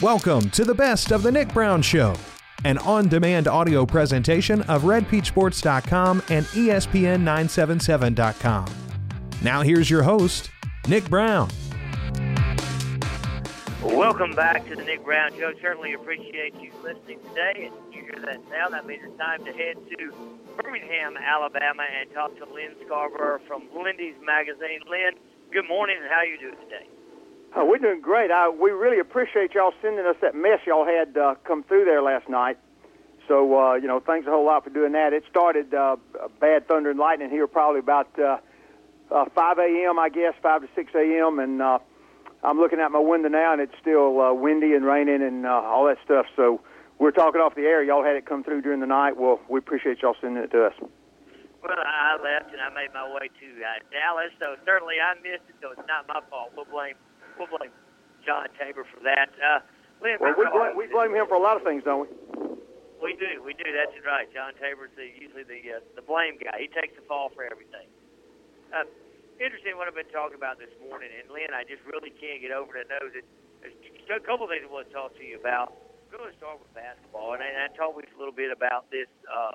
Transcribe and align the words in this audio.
Welcome 0.00 0.50
to 0.50 0.64
the 0.64 0.76
best 0.76 1.10
of 1.10 1.24
the 1.24 1.32
Nick 1.32 1.52
Brown 1.52 1.82
Show, 1.82 2.14
an 2.64 2.78
on 2.78 3.08
demand 3.08 3.48
audio 3.48 3.84
presentation 3.84 4.62
of 4.62 4.82
RedPeachSports.com 4.82 6.22
and 6.28 6.46
E 6.54 6.68
ESPN977.com. 6.68 8.66
Now, 9.42 9.62
here's 9.62 9.90
your 9.90 10.04
host, 10.04 10.52
Nick 10.86 11.10
Brown. 11.10 11.48
Welcome 13.82 14.36
back 14.36 14.68
to 14.68 14.76
the 14.76 14.84
Nick 14.84 15.04
Brown 15.04 15.32
Show. 15.36 15.50
Certainly 15.60 15.94
appreciate 15.94 16.54
you 16.60 16.70
listening 16.84 17.18
today. 17.30 17.72
And 17.72 17.74
you 17.92 18.02
hear 18.02 18.22
that 18.24 18.38
now, 18.50 18.68
that 18.68 18.86
means 18.86 19.02
it's 19.04 19.18
time 19.18 19.44
to 19.46 19.52
head 19.52 19.78
to 19.98 20.12
Birmingham, 20.62 21.16
Alabama, 21.16 21.82
and 22.00 22.08
talk 22.14 22.38
to 22.38 22.44
Lyn 22.44 22.76
Scarbrough 22.86 23.44
from 23.48 23.64
Lindy's 23.74 24.14
Magazine. 24.24 24.78
Lyn, 24.88 25.14
good 25.52 25.66
morning, 25.68 25.96
and 26.00 26.08
how 26.08 26.22
you 26.22 26.38
doing 26.38 26.54
today? 26.62 26.86
Oh, 27.56 27.64
we're 27.64 27.78
doing 27.78 28.00
great. 28.00 28.30
I, 28.30 28.48
we 28.48 28.70
really 28.70 28.98
appreciate 28.98 29.54
y'all 29.54 29.72
sending 29.80 30.04
us 30.06 30.16
that 30.20 30.34
mess 30.34 30.60
y'all 30.66 30.84
had 30.84 31.16
uh, 31.16 31.34
come 31.44 31.62
through 31.64 31.84
there 31.86 32.02
last 32.02 32.28
night. 32.28 32.58
So, 33.26 33.58
uh, 33.58 33.74
you 33.74 33.86
know, 33.86 34.00
thanks 34.00 34.26
a 34.26 34.30
whole 34.30 34.44
lot 34.44 34.64
for 34.64 34.70
doing 34.70 34.92
that. 34.92 35.12
It 35.12 35.24
started 35.30 35.72
uh, 35.74 35.96
bad 36.40 36.68
thunder 36.68 36.90
and 36.90 36.98
lightning 36.98 37.30
here 37.30 37.46
probably 37.46 37.80
about 37.80 38.08
uh, 38.18 38.38
uh, 39.10 39.26
5 39.34 39.58
a.m., 39.58 39.98
I 39.98 40.08
guess, 40.08 40.34
5 40.42 40.62
to 40.62 40.68
6 40.74 40.92
a.m., 40.94 41.38
and 41.38 41.60
uh, 41.60 41.78
I'm 42.42 42.58
looking 42.58 42.80
out 42.80 42.92
my 42.92 43.00
window 43.00 43.28
now, 43.28 43.52
and 43.52 43.60
it's 43.60 43.74
still 43.80 44.20
uh, 44.20 44.32
windy 44.32 44.74
and 44.74 44.84
raining 44.84 45.22
and 45.22 45.44
uh, 45.44 45.50
all 45.50 45.86
that 45.86 45.98
stuff. 46.04 46.26
So 46.36 46.60
we're 46.98 47.10
talking 47.10 47.40
off 47.40 47.54
the 47.54 47.62
air. 47.62 47.82
Y'all 47.82 48.04
had 48.04 48.16
it 48.16 48.26
come 48.26 48.44
through 48.44 48.62
during 48.62 48.80
the 48.80 48.86
night. 48.86 49.16
Well, 49.16 49.40
we 49.48 49.58
appreciate 49.58 50.00
y'all 50.02 50.16
sending 50.20 50.42
it 50.42 50.50
to 50.52 50.66
us. 50.66 50.74
Well, 50.80 51.74
I 51.74 52.16
left 52.22 52.52
and 52.52 52.62
I 52.62 52.70
made 52.72 52.94
my 52.94 53.04
way 53.12 53.28
to 53.28 53.48
uh, 53.60 53.82
Dallas, 53.90 54.30
so 54.38 54.54
certainly 54.64 54.94
I 55.02 55.14
missed 55.20 55.48
it, 55.48 55.56
so 55.60 55.72
it's 55.72 55.88
not 55.88 56.06
my 56.06 56.20
fault. 56.30 56.52
We'll 56.54 56.70
blame 56.70 56.94
we'll 57.38 57.48
blame 57.48 57.72
John 58.26 58.46
Tabor 58.58 58.84
for 58.84 59.00
that. 59.04 59.30
Uh, 59.38 59.60
Lyn, 60.02 60.18
Well, 60.20 60.34
we 60.36 60.46
blame, 60.50 60.74
we 60.76 60.86
blame 60.86 61.14
him 61.14 61.26
for 61.26 61.34
a 61.34 61.42
lot 61.42 61.56
of 61.56 61.62
things, 61.62 61.82
don't 61.82 62.06
we? 62.06 62.10
We 62.98 63.14
do, 63.14 63.38
we 63.46 63.54
do. 63.54 63.66
That's 63.70 63.94
right. 64.02 64.26
John 64.34 64.58
Tabor's 64.58 64.90
the, 64.98 65.06
usually 65.06 65.46
the 65.46 65.78
uh, 65.78 65.86
the 65.94 66.02
blame 66.02 66.34
guy. 66.34 66.58
He 66.58 66.66
takes 66.66 66.98
the 66.98 67.04
fall 67.06 67.30
for 67.30 67.46
everything. 67.46 67.86
Uh, 68.74 68.90
interesting 69.38 69.78
what 69.78 69.86
I've 69.86 69.94
been 69.94 70.10
talking 70.10 70.34
about 70.34 70.58
this 70.58 70.74
morning, 70.82 71.08
and 71.14 71.30
Lyn, 71.30 71.54
I 71.54 71.62
just 71.62 71.82
really 71.86 72.10
can't 72.10 72.42
get 72.42 72.50
over 72.50 72.74
that 72.74 72.90
nose. 72.90 73.14
It, 73.14 73.22
there's 73.62 74.22
a 74.22 74.26
couple 74.26 74.46
of 74.46 74.50
things 74.50 74.66
I 74.66 74.70
want 74.70 74.90
to 74.90 74.94
talk 74.94 75.14
to 75.14 75.22
you 75.24 75.38
about. 75.38 75.78
I'm 76.10 76.18
going 76.18 76.32
to 76.32 76.38
start 76.38 76.58
with 76.58 76.72
basketball, 76.74 77.38
and 77.38 77.42
I, 77.42 77.70
I 77.70 77.76
talked 77.76 77.94
with 77.94 78.10
you 78.10 78.16
a 78.16 78.20
little 78.20 78.34
bit 78.34 78.50
about 78.50 78.90
this 78.90 79.06
uh, 79.30 79.54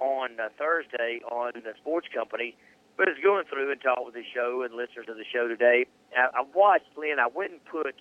on 0.00 0.40
uh, 0.40 0.48
Thursday 0.56 1.20
on 1.28 1.52
the 1.60 1.74
Sports 1.80 2.08
Company. 2.14 2.56
But 2.98 3.06
I 3.06 3.14
was 3.14 3.22
going 3.22 3.46
through 3.46 3.70
and 3.70 3.78
talked 3.78 4.02
with 4.02 4.18
the 4.18 4.26
show 4.34 4.66
and 4.66 4.74
listeners 4.74 5.06
of 5.06 5.14
the 5.14 5.28
show 5.30 5.46
today. 5.46 5.86
I, 6.10 6.34
I 6.34 6.42
watched 6.50 6.90
Lyn. 6.98 7.22
I 7.22 7.30
went 7.30 7.54
and 7.54 7.62
put 7.62 7.94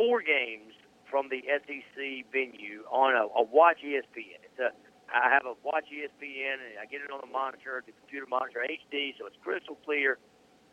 four 0.00 0.24
games 0.24 0.72
from 1.12 1.28
the 1.28 1.44
SEC 1.44 2.24
venue 2.32 2.88
on 2.88 3.12
a, 3.12 3.28
a 3.36 3.44
Watch 3.44 3.84
ESPN. 3.84 4.40
It's 4.40 4.56
a 4.56 4.72
I 5.12 5.28
have 5.28 5.44
a 5.44 5.58
Watch 5.60 5.92
ESPN 5.92 6.56
and 6.56 6.80
I 6.80 6.88
get 6.88 7.04
it 7.04 7.12
on 7.12 7.20
the 7.20 7.28
monitor, 7.28 7.84
the 7.84 7.92
computer 7.92 8.24
monitor 8.30 8.64
HD, 8.64 9.12
so 9.20 9.28
it's 9.28 9.36
crystal 9.44 9.76
clear. 9.84 10.16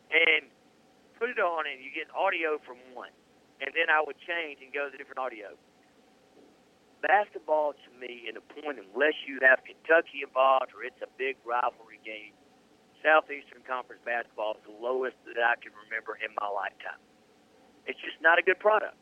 And 0.08 0.48
put 1.20 1.28
it 1.28 1.42
on, 1.42 1.68
and 1.68 1.82
you 1.84 1.92
get 1.92 2.08
audio 2.14 2.56
from 2.64 2.78
one, 2.94 3.12
and 3.60 3.68
then 3.76 3.92
I 3.92 4.00
would 4.00 4.16
change 4.24 4.64
and 4.64 4.72
go 4.72 4.88
to 4.88 4.96
different 4.96 5.18
audio. 5.18 5.58
Basketball 7.02 7.74
to 7.74 7.90
me, 8.00 8.30
in 8.30 8.38
a 8.38 8.44
point, 8.62 8.80
unless 8.80 9.18
you 9.26 9.42
have 9.42 9.60
Kentucky 9.66 10.24
involved 10.24 10.72
or 10.72 10.86
it's 10.86 11.02
a 11.02 11.10
big 11.18 11.36
rivalry 11.44 12.00
game, 12.06 12.32
Southeastern 13.02 13.62
Conference 13.66 14.02
basketball 14.04 14.58
is 14.58 14.62
the 14.66 14.76
lowest 14.82 15.16
that 15.26 15.42
I 15.42 15.54
can 15.60 15.72
remember 15.86 16.18
in 16.18 16.34
my 16.40 16.48
lifetime. 16.48 17.00
It's 17.86 17.98
just 18.00 18.20
not 18.20 18.38
a 18.38 18.42
good 18.42 18.58
product. 18.58 18.94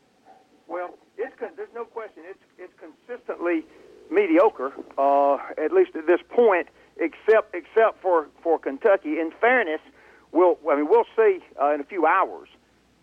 Well, 0.67 0.97
it's 1.17 1.35
con- 1.39 1.55
there's 1.55 1.73
no 1.73 1.85
question. 1.85 2.23
It's 2.27 2.43
it's 2.57 2.73
consistently 2.79 3.65
mediocre, 4.11 4.73
uh, 4.97 5.37
at 5.57 5.71
least 5.71 5.95
at 5.95 6.07
this 6.07 6.21
point, 6.29 6.67
except 6.97 7.55
except 7.55 8.01
for 8.01 8.27
for 8.43 8.59
Kentucky. 8.59 9.19
In 9.19 9.31
fairness, 9.39 9.81
we'll 10.31 10.57
I 10.69 10.75
mean 10.75 10.87
we'll 10.89 11.07
see 11.15 11.39
uh, 11.61 11.73
in 11.73 11.81
a 11.81 11.85
few 11.85 12.05
hours 12.05 12.49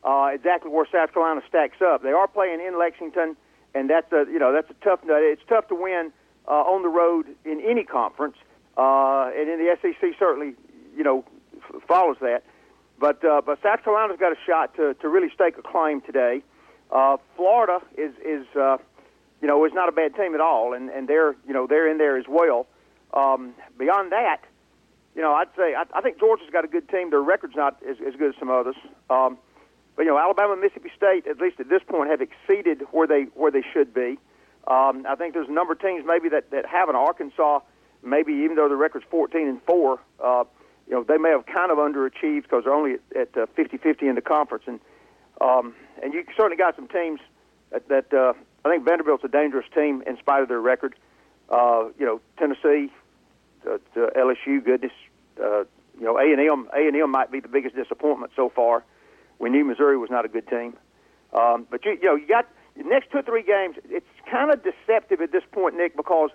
uh, 0.04 0.30
exactly 0.32 0.70
where 0.70 0.86
South 0.90 1.12
Carolina 1.12 1.42
stacks 1.48 1.80
up. 1.82 2.02
They 2.02 2.12
are 2.12 2.28
playing 2.28 2.60
in 2.60 2.78
Lexington, 2.78 3.36
and 3.74 3.88
that's 3.88 4.12
a 4.12 4.26
you 4.30 4.38
know 4.38 4.52
that's 4.52 4.70
a 4.70 4.84
tough. 4.84 5.00
Nut. 5.04 5.22
It's 5.22 5.42
tough 5.48 5.68
to 5.68 5.74
win 5.74 6.12
uh, 6.46 6.50
on 6.50 6.82
the 6.82 6.88
road 6.88 7.26
in 7.44 7.60
any 7.60 7.84
conference, 7.84 8.36
uh, 8.76 9.30
and 9.34 9.48
in 9.48 9.58
the 9.58 9.76
SEC 9.80 10.14
certainly 10.18 10.54
you 10.96 11.04
know 11.04 11.24
f- 11.56 11.82
follows 11.86 12.16
that. 12.20 12.44
But 12.98 13.24
uh, 13.24 13.42
but 13.44 13.60
South 13.62 13.82
Carolina's 13.82 14.18
got 14.18 14.32
a 14.32 14.38
shot 14.46 14.74
to 14.76 14.94
to 14.94 15.08
really 15.08 15.30
stake 15.34 15.58
a 15.58 15.62
claim 15.62 16.00
today. 16.00 16.42
Uh, 16.90 17.16
Florida 17.36 17.80
is 17.98 18.12
is 18.24 18.46
uh, 18.56 18.78
you 19.42 19.48
know 19.48 19.64
is 19.64 19.72
not 19.74 19.88
a 19.88 19.92
bad 19.92 20.14
team 20.14 20.34
at 20.34 20.40
all, 20.40 20.72
and 20.74 20.90
and 20.90 21.08
they're 21.08 21.34
you 21.46 21.52
know 21.52 21.66
they're 21.66 21.90
in 21.90 21.98
there 21.98 22.16
as 22.16 22.26
well. 22.28 22.66
Um, 23.12 23.54
beyond 23.78 24.12
that, 24.12 24.42
you 25.14 25.22
know 25.22 25.32
I'd 25.32 25.48
say 25.56 25.74
I, 25.74 25.84
I 25.92 26.00
think 26.00 26.18
Georgia's 26.18 26.50
got 26.50 26.64
a 26.64 26.68
good 26.68 26.88
team. 26.88 27.10
Their 27.10 27.22
record's 27.22 27.56
not 27.56 27.82
as, 27.88 27.96
as 28.06 28.14
good 28.14 28.34
as 28.34 28.38
some 28.38 28.50
others. 28.50 28.76
Um, 29.10 29.38
but 29.96 30.02
you 30.02 30.08
know 30.08 30.18
Alabama, 30.18 30.52
and 30.52 30.60
Mississippi 30.60 30.90
State, 30.96 31.26
at 31.26 31.38
least 31.38 31.58
at 31.60 31.68
this 31.68 31.82
point, 31.86 32.10
have 32.10 32.20
exceeded 32.20 32.82
where 32.92 33.06
they 33.06 33.22
where 33.34 33.50
they 33.50 33.64
should 33.72 33.92
be. 33.92 34.18
Um, 34.66 35.04
I 35.06 35.14
think 35.16 35.34
there's 35.34 35.48
a 35.48 35.52
number 35.52 35.72
of 35.72 35.80
teams 35.80 36.04
maybe 36.06 36.28
that 36.30 36.50
that 36.50 36.66
have 36.66 36.88
an 36.88 36.96
Arkansas, 36.96 37.60
maybe 38.02 38.32
even 38.44 38.56
though 38.56 38.68
the 38.68 38.76
record's 38.76 39.04
14 39.10 39.46
and 39.46 39.62
four. 39.62 40.00
Uh, 40.22 40.44
you 40.88 40.94
know 40.94 41.02
they 41.02 41.18
may 41.18 41.30
have 41.30 41.46
kind 41.46 41.70
of 41.70 41.78
underachieved 41.78 42.42
because 42.42 42.64
they're 42.64 42.74
only 42.74 42.94
at, 43.14 43.34
at 43.34 43.36
uh, 43.36 43.46
50-50 43.56 44.02
in 44.02 44.14
the 44.14 44.20
conference, 44.20 44.64
and 44.66 44.80
um, 45.40 45.74
and 46.02 46.12
you 46.12 46.24
certainly 46.36 46.56
got 46.56 46.76
some 46.76 46.88
teams 46.88 47.20
that, 47.70 47.88
that 47.88 48.12
uh, 48.12 48.32
I 48.64 48.70
think 48.70 48.84
Vanderbilt's 48.84 49.24
a 49.24 49.28
dangerous 49.28 49.66
team 49.74 50.02
in 50.06 50.16
spite 50.18 50.42
of 50.42 50.48
their 50.48 50.60
record. 50.60 50.94
Uh, 51.48 51.88
you 51.98 52.06
know 52.06 52.20
Tennessee, 52.38 52.92
uh, 53.66 53.78
to 53.94 54.10
LSU, 54.16 54.64
goodness, 54.64 54.92
uh, 55.42 55.64
you 55.98 56.04
know 56.04 56.18
A 56.18 56.22
and 56.22 56.40
M. 56.40 56.68
A 56.72 56.86
and 56.86 56.96
M 56.96 57.10
might 57.10 57.30
be 57.30 57.40
the 57.40 57.48
biggest 57.48 57.76
disappointment 57.76 58.32
so 58.36 58.48
far. 58.48 58.84
We 59.38 59.50
knew 59.50 59.64
Missouri 59.64 59.98
was 59.98 60.10
not 60.10 60.24
a 60.24 60.28
good 60.28 60.46
team, 60.48 60.74
um, 61.32 61.66
but 61.70 61.84
you, 61.84 61.92
you 61.92 62.04
know 62.04 62.14
you 62.14 62.26
got 62.26 62.46
next 62.76 63.10
two 63.10 63.18
or 63.18 63.22
three 63.22 63.42
games. 63.42 63.76
It's 63.88 64.06
kind 64.30 64.50
of 64.52 64.62
deceptive 64.62 65.20
at 65.20 65.32
this 65.32 65.44
point, 65.52 65.76
Nick, 65.76 65.96
because 65.96 66.30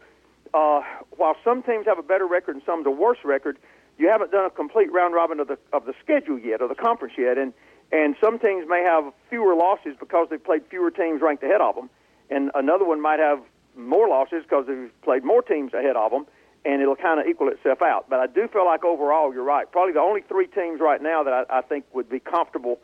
uh, 0.53 0.81
while 1.11 1.35
some 1.43 1.63
teams 1.63 1.85
have 1.85 1.99
a 1.99 2.03
better 2.03 2.25
record 2.25 2.55
and 2.55 2.63
some 2.65 2.85
a 2.85 2.91
worse 2.91 3.19
record, 3.23 3.57
you 3.99 4.07
haven't 4.09 4.31
done 4.31 4.45
a 4.45 4.49
complete 4.49 4.91
round 4.91 5.13
robin 5.13 5.39
of 5.39 5.47
the 5.47 5.57
of 5.73 5.85
the 5.85 5.93
schedule 6.01 6.39
yet, 6.39 6.61
of 6.61 6.69
the 6.69 6.75
conference 6.75 7.13
yet, 7.17 7.37
and 7.37 7.53
and 7.91 8.15
some 8.21 8.39
teams 8.39 8.65
may 8.67 8.81
have 8.81 9.11
fewer 9.29 9.55
losses 9.55 9.95
because 9.99 10.27
they've 10.29 10.43
played 10.43 10.63
fewer 10.69 10.89
teams 10.89 11.21
ranked 11.21 11.43
ahead 11.43 11.61
of 11.61 11.75
them, 11.75 11.89
and 12.29 12.49
another 12.55 12.85
one 12.85 13.01
might 13.01 13.19
have 13.19 13.41
more 13.75 14.07
losses 14.07 14.43
because 14.43 14.65
they've 14.67 14.91
played 15.01 15.23
more 15.23 15.41
teams 15.41 15.73
ahead 15.73 15.95
of 15.95 16.11
them, 16.11 16.25
and 16.65 16.81
it'll 16.81 16.95
kind 16.95 17.19
of 17.19 17.27
equal 17.27 17.49
itself 17.49 17.81
out. 17.81 18.09
But 18.09 18.19
I 18.19 18.27
do 18.27 18.47
feel 18.47 18.65
like 18.65 18.83
overall, 18.83 19.33
you're 19.33 19.43
right. 19.43 19.69
Probably 19.71 19.93
the 19.93 20.01
only 20.01 20.21
three 20.21 20.47
teams 20.47 20.79
right 20.79 21.01
now 21.01 21.23
that 21.23 21.33
I, 21.33 21.59
I 21.59 21.61
think 21.61 21.85
would 21.93 22.09
be 22.09 22.19
comfortable 22.19 22.79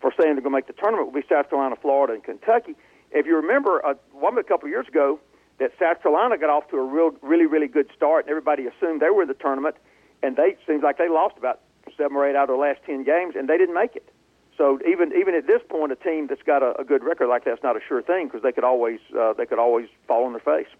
for 0.00 0.12
saying 0.18 0.34
they're 0.34 0.42
going 0.42 0.52
to 0.52 0.58
make 0.58 0.66
the 0.66 0.74
tournament 0.74 1.12
would 1.12 1.20
be 1.20 1.26
South 1.28 1.48
Carolina, 1.48 1.76
Florida, 1.80 2.12
and 2.14 2.22
Kentucky. 2.22 2.74
If 3.10 3.26
you 3.26 3.36
remember, 3.36 3.84
uh, 3.84 3.94
one 4.12 4.36
a 4.38 4.42
couple 4.42 4.66
of 4.66 4.70
years 4.70 4.86
ago, 4.88 5.18
that 5.58 5.72
South 5.78 6.02
Carolina 6.02 6.36
got 6.36 6.50
off 6.50 6.68
to 6.70 6.76
a 6.76 6.84
real, 6.84 7.12
really, 7.22 7.46
really 7.46 7.68
good 7.68 7.88
start, 7.96 8.24
and 8.24 8.30
everybody 8.30 8.66
assumed 8.66 9.00
they 9.00 9.10
were 9.10 9.22
in 9.22 9.28
the 9.28 9.34
tournament, 9.34 9.76
and 10.24 10.36
they 10.36 10.56
seems 10.66 10.82
like 10.82 10.98
they 10.98 11.08
lost 11.08 11.36
about 11.36 11.60
seven 11.96 12.16
or 12.16 12.26
eight 12.28 12.36
out 12.36 12.48
of 12.48 12.56
the 12.56 12.60
last 12.60 12.80
ten 12.86 13.04
games, 13.04 13.34
and 13.36 13.48
they 13.48 13.58
didn't 13.58 13.74
make 13.74 13.94
it. 13.94 14.08
So 14.56 14.78
even 14.86 15.12
even 15.12 15.34
at 15.34 15.46
this 15.46 15.60
point, 15.68 15.92
a 15.92 15.96
team 15.96 16.26
that's 16.28 16.42
got 16.42 16.62
a, 16.62 16.78
a 16.80 16.84
good 16.84 17.04
record 17.04 17.28
like 17.28 17.44
that's 17.44 17.62
not 17.62 17.76
a 17.76 17.80
sure 17.86 18.02
thing 18.02 18.26
because 18.28 18.42
they 18.42 18.52
could 18.52 18.64
always 18.64 19.00
uh, 19.12 19.34
they 19.34 19.46
could 19.46 19.58
always 19.58 19.88
fall 20.06 20.24
on 20.24 20.32
their 20.32 20.40
face. 20.40 20.70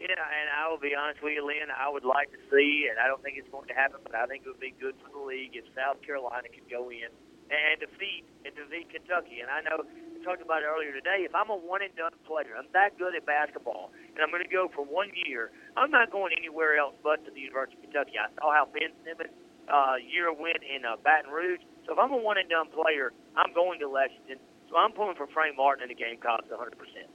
Yeah, 0.00 0.16
and 0.16 0.48
I 0.56 0.64
will 0.72 0.80
be 0.80 0.96
honest 0.96 1.22
with 1.22 1.34
you, 1.36 1.44
Lyn. 1.44 1.68
I 1.68 1.92
would 1.92 2.08
like 2.08 2.32
to 2.32 2.40
see, 2.48 2.88
and 2.88 2.98
I 2.98 3.06
don't 3.06 3.22
think 3.22 3.36
it's 3.36 3.52
going 3.52 3.68
to 3.68 3.76
happen, 3.76 4.00
but 4.02 4.14
I 4.14 4.24
think 4.24 4.44
it 4.46 4.48
would 4.48 4.58
be 4.58 4.72
good 4.80 4.96
for 5.04 5.12
the 5.12 5.20
league 5.20 5.52
if 5.52 5.68
South 5.76 6.00
Carolina 6.00 6.48
could 6.48 6.64
go 6.72 6.88
in 6.88 7.12
and 7.50 7.82
defeat 7.82 8.24
and 8.46 8.54
defeat 8.54 8.88
Kentucky. 8.94 9.42
And 9.42 9.50
I 9.50 9.60
know 9.66 9.82
we 9.82 10.22
talked 10.22 10.40
about 10.40 10.62
it 10.62 10.70
earlier 10.70 10.94
today. 10.94 11.26
If 11.26 11.34
I'm 11.34 11.50
a 11.50 11.58
one 11.58 11.82
and 11.82 11.92
done 11.98 12.14
player, 12.24 12.54
I'm 12.54 12.70
that 12.72 12.96
good 12.96 13.18
at 13.18 13.26
basketball, 13.26 13.90
and 14.14 14.22
I'm 14.22 14.30
going 14.30 14.46
to 14.46 14.48
go 14.48 14.70
for 14.70 14.86
one 14.86 15.10
year. 15.26 15.50
I'm 15.76 15.90
not 15.90 16.14
going 16.14 16.32
anywhere 16.38 16.78
else 16.78 16.94
but 17.02 17.26
to 17.26 17.30
the 17.34 17.42
University 17.42 17.82
of 17.82 17.90
Kentucky. 17.90 18.14
I 18.16 18.30
saw 18.38 18.54
how 18.54 18.70
Ben 18.70 18.94
Simmons 19.02 19.34
uh, 19.66 19.98
year 19.98 20.30
went 20.32 20.62
in 20.62 20.86
uh, 20.86 20.96
Baton 21.02 21.30
Rouge. 21.30 21.60
So 21.86 21.92
if 21.92 21.98
I'm 21.98 22.14
a 22.14 22.20
one 22.20 22.38
and 22.38 22.48
done 22.48 22.70
player, 22.70 23.12
I'm 23.34 23.52
going 23.52 23.82
to 23.82 23.88
Lexington. 23.90 24.38
So 24.70 24.78
I'm 24.78 24.94
pulling 24.94 25.18
for 25.18 25.26
Frank 25.26 25.58
Martin 25.58 25.82
in 25.82 25.90
the 25.90 25.98
Gamecocks 25.98 26.46
100 26.48 26.78
percent. 26.78 27.10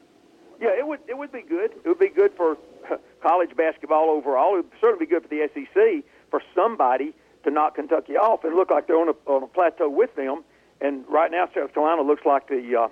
Yeah, 0.60 0.71
it 0.71 0.88
would 0.88 1.00
it 1.07 1.18
would 1.18 1.31
be 1.31 1.42
good. 1.42 1.71
It 1.71 1.88
would 1.88 2.00
be 2.00 2.10
good 2.10 2.31
for 2.36 2.57
college 3.24 3.56
basketball 3.56 4.10
overall. 4.10 4.60
It 4.60 4.68
would 4.68 4.80
certainly 4.80 5.06
be 5.06 5.10
good 5.10 5.24
for 5.24 5.30
the 5.30 5.48
SEC 5.54 6.04
for 6.31 6.42
somebody 6.56 7.13
to 7.45 7.51
knock 7.51 7.75
Kentucky 7.75 8.18
off 8.18 8.44
and 8.44 8.56
look 8.56 8.69
like 8.69 8.88
they're 8.88 9.00
on 9.00 9.09
a, 9.09 9.31
on 9.31 9.44
a 9.44 9.47
plateau 9.47 9.88
with 9.88 10.13
them. 10.15 10.44
And 10.81 11.07
right 11.07 11.31
now, 11.31 11.47
South 11.56 11.74
Carolina 11.74 12.01
looks 12.01 12.25
like 12.25 12.50
the 12.50 12.57
uh, 12.57 12.88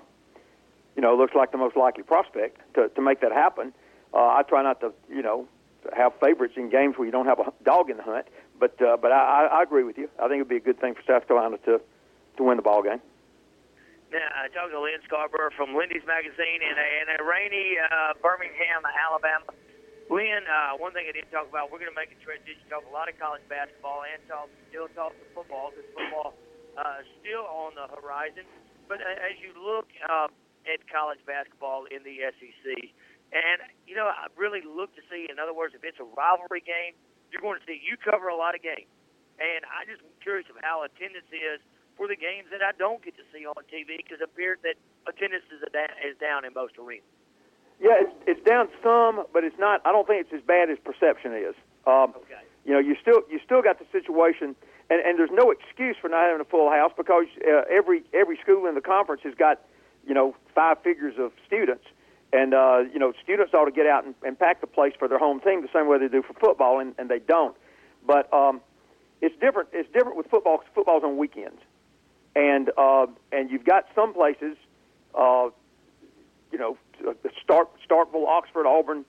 you 0.96 1.02
know 1.02 1.14
looks 1.16 1.34
like 1.34 1.52
the 1.52 1.58
most 1.58 1.76
likely 1.76 2.02
prospect 2.02 2.60
to 2.74 2.88
to 2.88 3.02
make 3.02 3.20
that 3.20 3.32
happen. 3.32 3.74
Uh, 4.14 4.18
I 4.18 4.42
try 4.48 4.62
not 4.62 4.80
to 4.80 4.92
you 5.10 5.22
know 5.22 5.46
have 5.94 6.12
favorites 6.18 6.54
in 6.56 6.70
games 6.70 6.96
where 6.96 7.04
you 7.04 7.12
don't 7.12 7.26
have 7.26 7.40
a 7.40 7.52
dog 7.62 7.90
in 7.90 7.98
the 7.98 8.02
hunt, 8.02 8.26
but 8.58 8.80
uh, 8.80 8.96
but 8.96 9.12
I, 9.12 9.46
I 9.46 9.62
agree 9.62 9.84
with 9.84 9.98
you. 9.98 10.08
I 10.18 10.28
think 10.28 10.36
it'd 10.36 10.48
be 10.48 10.56
a 10.56 10.60
good 10.60 10.80
thing 10.80 10.94
for 10.94 11.02
South 11.06 11.28
Carolina 11.28 11.58
to 11.66 11.80
to 12.38 12.42
win 12.42 12.56
the 12.56 12.62
ball 12.62 12.82
game. 12.82 13.02
Now 14.10 14.30
I 14.32 14.48
talked 14.48 14.70
to 14.70 14.80
Lyn 14.80 15.02
Scarbrough 15.10 15.52
from 15.56 15.74
Lindy's 15.74 16.06
Magazine 16.06 16.62
in 16.62 16.76
a, 16.78 16.86
in 17.02 17.20
a 17.20 17.24
rainy 17.28 17.76
uh, 17.82 18.14
Birmingham, 18.22 18.86
Alabama. 18.86 19.44
Lyn, 20.12 20.44
uh, 20.44 20.76
one 20.76 20.92
thing 20.92 21.08
I 21.08 21.16
didn't 21.16 21.32
talk 21.32 21.48
about, 21.48 21.72
we're 21.72 21.80
going 21.80 21.92
to 21.92 21.96
make 21.96 22.12
a 22.12 22.20
transition, 22.20 22.60
talk 22.68 22.84
a 22.84 22.92
lot 22.92 23.08
of 23.08 23.16
college 23.16 23.40
basketball 23.48 24.04
and 24.04 24.20
talk, 24.28 24.52
still 24.68 24.88
talk 24.92 25.16
to 25.16 25.24
football 25.32 25.72
because 25.72 25.88
football 25.96 26.36
uh, 26.76 27.00
still 27.20 27.48
on 27.48 27.72
the 27.72 27.88
horizon. 27.88 28.44
But 28.84 29.00
uh, 29.00 29.28
as 29.28 29.40
you 29.40 29.56
look 29.56 29.88
uh, 30.04 30.28
at 30.68 30.84
college 30.92 31.24
basketball 31.24 31.88
in 31.88 32.04
the 32.04 32.20
SEC, 32.36 32.64
and, 33.32 33.64
you 33.88 33.96
know, 33.96 34.06
I 34.06 34.28
really 34.36 34.60
look 34.60 34.92
to 34.94 35.02
see, 35.08 35.26
in 35.26 35.40
other 35.40 35.56
words, 35.56 35.72
if 35.72 35.82
it's 35.82 35.98
a 35.98 36.06
rivalry 36.06 36.60
game, 36.60 36.92
you're 37.32 37.42
going 37.42 37.58
to 37.58 37.64
see, 37.64 37.80
you 37.80 37.96
cover 37.96 38.28
a 38.28 38.36
lot 38.36 38.52
of 38.52 38.60
games. 38.60 38.92
And 39.40 39.64
I 39.66 39.88
just 39.88 40.04
curious 40.22 40.46
of 40.52 40.60
how 40.62 40.84
attendance 40.84 41.26
is 41.32 41.58
for 41.96 42.06
the 42.06 42.14
games 42.14 42.52
that 42.52 42.62
I 42.62 42.76
don't 42.76 43.02
get 43.02 43.16
to 43.16 43.26
see 43.32 43.48
on 43.48 43.58
TV 43.66 43.98
because 43.98 44.20
it 44.20 44.28
appears 44.30 44.60
that 44.62 44.76
attendance 45.08 45.48
is, 45.50 45.64
is 45.64 46.14
down 46.20 46.44
in 46.44 46.52
most 46.54 46.76
arenas. 46.78 47.08
Yeah, 47.80 48.00
it's, 48.00 48.12
it's 48.26 48.44
down 48.44 48.68
some, 48.82 49.24
but 49.32 49.44
it's 49.44 49.58
not. 49.58 49.82
I 49.84 49.92
don't 49.92 50.06
think 50.06 50.26
it's 50.26 50.32
as 50.32 50.46
bad 50.46 50.70
as 50.70 50.78
perception 50.78 51.32
is. 51.34 51.54
Um, 51.86 52.14
okay. 52.16 52.40
You 52.64 52.72
know, 52.72 52.78
you 52.78 52.96
still 53.00 53.22
you 53.30 53.40
still 53.44 53.62
got 53.62 53.78
the 53.78 53.86
situation, 53.92 54.56
and, 54.88 55.00
and 55.04 55.18
there's 55.18 55.32
no 55.32 55.50
excuse 55.50 55.96
for 56.00 56.08
not 56.08 56.24
having 56.24 56.40
a 56.40 56.44
full 56.48 56.70
house 56.70 56.92
because 56.96 57.26
uh, 57.46 57.62
every 57.70 58.02
every 58.14 58.38
school 58.38 58.66
in 58.66 58.74
the 58.74 58.80
conference 58.80 59.22
has 59.24 59.34
got, 59.34 59.60
you 60.06 60.14
know, 60.14 60.34
five 60.54 60.82
figures 60.82 61.14
of 61.18 61.32
students, 61.46 61.84
and 62.32 62.54
uh, 62.54 62.84
you 62.92 62.98
know, 62.98 63.12
students 63.22 63.52
ought 63.52 63.66
to 63.66 63.72
get 63.72 63.86
out 63.86 64.04
and, 64.04 64.14
and 64.22 64.38
pack 64.38 64.60
the 64.60 64.66
place 64.66 64.94
for 64.98 65.08
their 65.08 65.18
home 65.18 65.40
team 65.40 65.60
the 65.60 65.68
same 65.74 65.88
way 65.88 65.98
they 65.98 66.08
do 66.08 66.22
for 66.22 66.32
football, 66.34 66.80
and, 66.80 66.94
and 66.98 67.10
they 67.10 67.18
don't. 67.18 67.56
But 68.06 68.32
um, 68.32 68.62
it's 69.20 69.38
different. 69.40 69.68
It's 69.72 69.92
different 69.92 70.16
with 70.16 70.28
football. 70.28 70.58
Cause 70.58 70.66
football's 70.74 71.04
on 71.04 71.18
weekends 71.18 71.60
and 72.36 72.70
uh, 72.76 73.06
and 73.32 73.50
you've 73.50 73.64
got 73.64 73.86
some 73.94 74.12
places, 74.12 74.56
uh, 75.14 75.48
you 76.52 76.58
know, 76.58 76.76
Stark, 77.42 77.68
Starkville, 77.88 78.26
Oxford, 78.26 78.66
Auburn, 78.66 79.04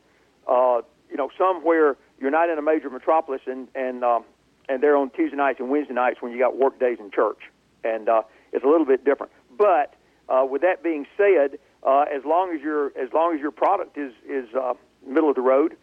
uh, 0.47 0.81
you 1.09 1.17
know, 1.17 1.29
somewhere 1.37 1.97
you're 2.19 2.31
not 2.31 2.49
in 2.49 2.57
a 2.57 2.61
major 2.61 2.89
metropolis, 2.89 3.41
and 3.45 3.67
and 3.75 4.03
um, 4.03 4.23
and 4.69 4.81
they're 4.81 4.97
on 4.97 5.09
Tuesday 5.11 5.37
nights 5.37 5.59
and 5.59 5.69
Wednesday 5.69 5.93
nights 5.93 6.21
when 6.21 6.31
you 6.31 6.39
got 6.39 6.57
work 6.57 6.79
days 6.79 6.97
in 6.99 7.11
church, 7.11 7.39
and 7.83 8.09
uh, 8.09 8.21
it's 8.51 8.63
a 8.63 8.67
little 8.67 8.85
bit 8.85 9.03
different. 9.05 9.31
But 9.57 9.95
uh, 10.29 10.45
with 10.49 10.61
that 10.61 10.83
being 10.83 11.05
said, 11.17 11.59
uh, 11.83 12.05
as 12.13 12.23
long 12.25 12.53
as 12.55 12.61
your 12.61 12.87
as 12.97 13.11
long 13.13 13.35
as 13.35 13.41
your 13.41 13.51
product 13.51 13.97
is 13.97 14.13
is 14.27 14.53
uh, 14.55 14.73
middle 15.05 15.29
of 15.29 15.35
the 15.35 15.41
road, 15.41 15.75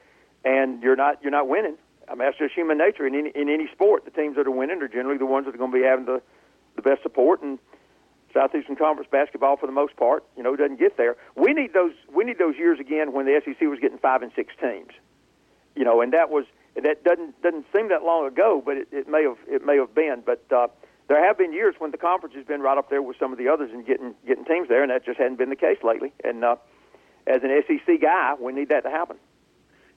and 0.45 0.83
you're 0.83 0.97
not 0.97 1.23
you're 1.23 1.31
not 1.33 1.49
winning, 1.49 1.77
I 2.09 2.13
mean 2.13 2.21
that's 2.21 2.39
just 2.39 2.55
human 2.55 2.79
nature 2.79 3.07
in 3.07 3.15
any, 3.15 3.31
in 3.31 3.49
any 3.49 3.69
sport. 3.73 4.05
The 4.05 4.11
teams 4.11 4.37
that 4.37 4.47
are 4.47 4.51
winning 4.51 4.83
are 4.83 4.89
generally 4.89 5.19
the 5.19 5.27
ones 5.27 5.47
that 5.47 5.55
are 5.55 5.59
going 5.59 5.73
to 5.73 5.79
be 5.79 5.85
having 5.85 6.07
the 6.07 6.23
the 6.77 6.83
best 6.83 7.03
support, 7.03 7.43
and 7.43 7.59
Southeastern 8.33 8.77
Conference 8.77 9.09
basketball, 9.11 9.57
for 9.57 9.67
the 9.67 9.73
most 9.73 9.97
part, 9.97 10.25
you 10.37 10.43
know, 10.43 10.57
doesn't 10.57 10.79
get 10.79 10.97
there. 10.97 11.17
We 11.37 11.53
need 11.53 11.73
those. 11.73 11.93
We 12.13 12.25
need 12.25 12.39
those 12.39 12.57
years 12.57 12.81
again 12.81 13.13
when 13.13 13.27
the 13.27 13.41
SEC 13.45 13.61
was 13.69 13.79
getting 13.81 13.99
five 13.99 14.23
and 14.23 14.33
six 14.35 14.55
teams, 14.61 14.93
you 15.75 15.85
know, 15.85 16.01
and 16.01 16.13
that 16.13 16.31
was 16.31 16.45
that 16.75 17.05
doesn't 17.05 17.41
doesn't 17.43 17.67
seem 17.73 17.89
that 17.89 18.03
long 18.03 18.27
ago, 18.27 18.63
but 18.65 18.77
it, 18.77 18.89
it 18.93 19.09
may 19.09 19.23
have 19.23 19.39
it 19.49 19.65
may 19.65 19.77
have 19.77 19.95
been. 19.95 20.23
But 20.25 20.45
uh, 20.51 20.69
there 21.09 21.25
have 21.25 21.37
been 21.37 21.53
years 21.53 21.75
when 21.79 21.91
the 21.91 21.99
conference 21.99 22.35
has 22.35 22.47
been 22.47 22.61
right 22.61 22.79
up 22.79 22.89
there 22.89 23.03
with 23.03 23.19
some 23.19 23.33
of 23.33 23.39
the 23.39 23.49
others 23.49 23.71
and 23.73 23.87
getting 23.87 24.15
getting 24.27 24.45
teams 24.45 24.69
there, 24.69 24.83
and 24.83 24.91
that 24.91 25.05
just 25.05 25.19
hasn't 25.19 25.39
been 25.39 25.51
the 25.51 25.57
case 25.57 25.79
lately. 25.83 26.13
And 26.25 26.45
uh, 26.45 26.57
as 27.27 27.43
an 27.43 27.63
SEC 27.67 28.01
guy, 28.01 28.35
we 28.41 28.53
need 28.53 28.71
that 28.71 28.83
to 28.85 28.91
happen. 28.91 29.17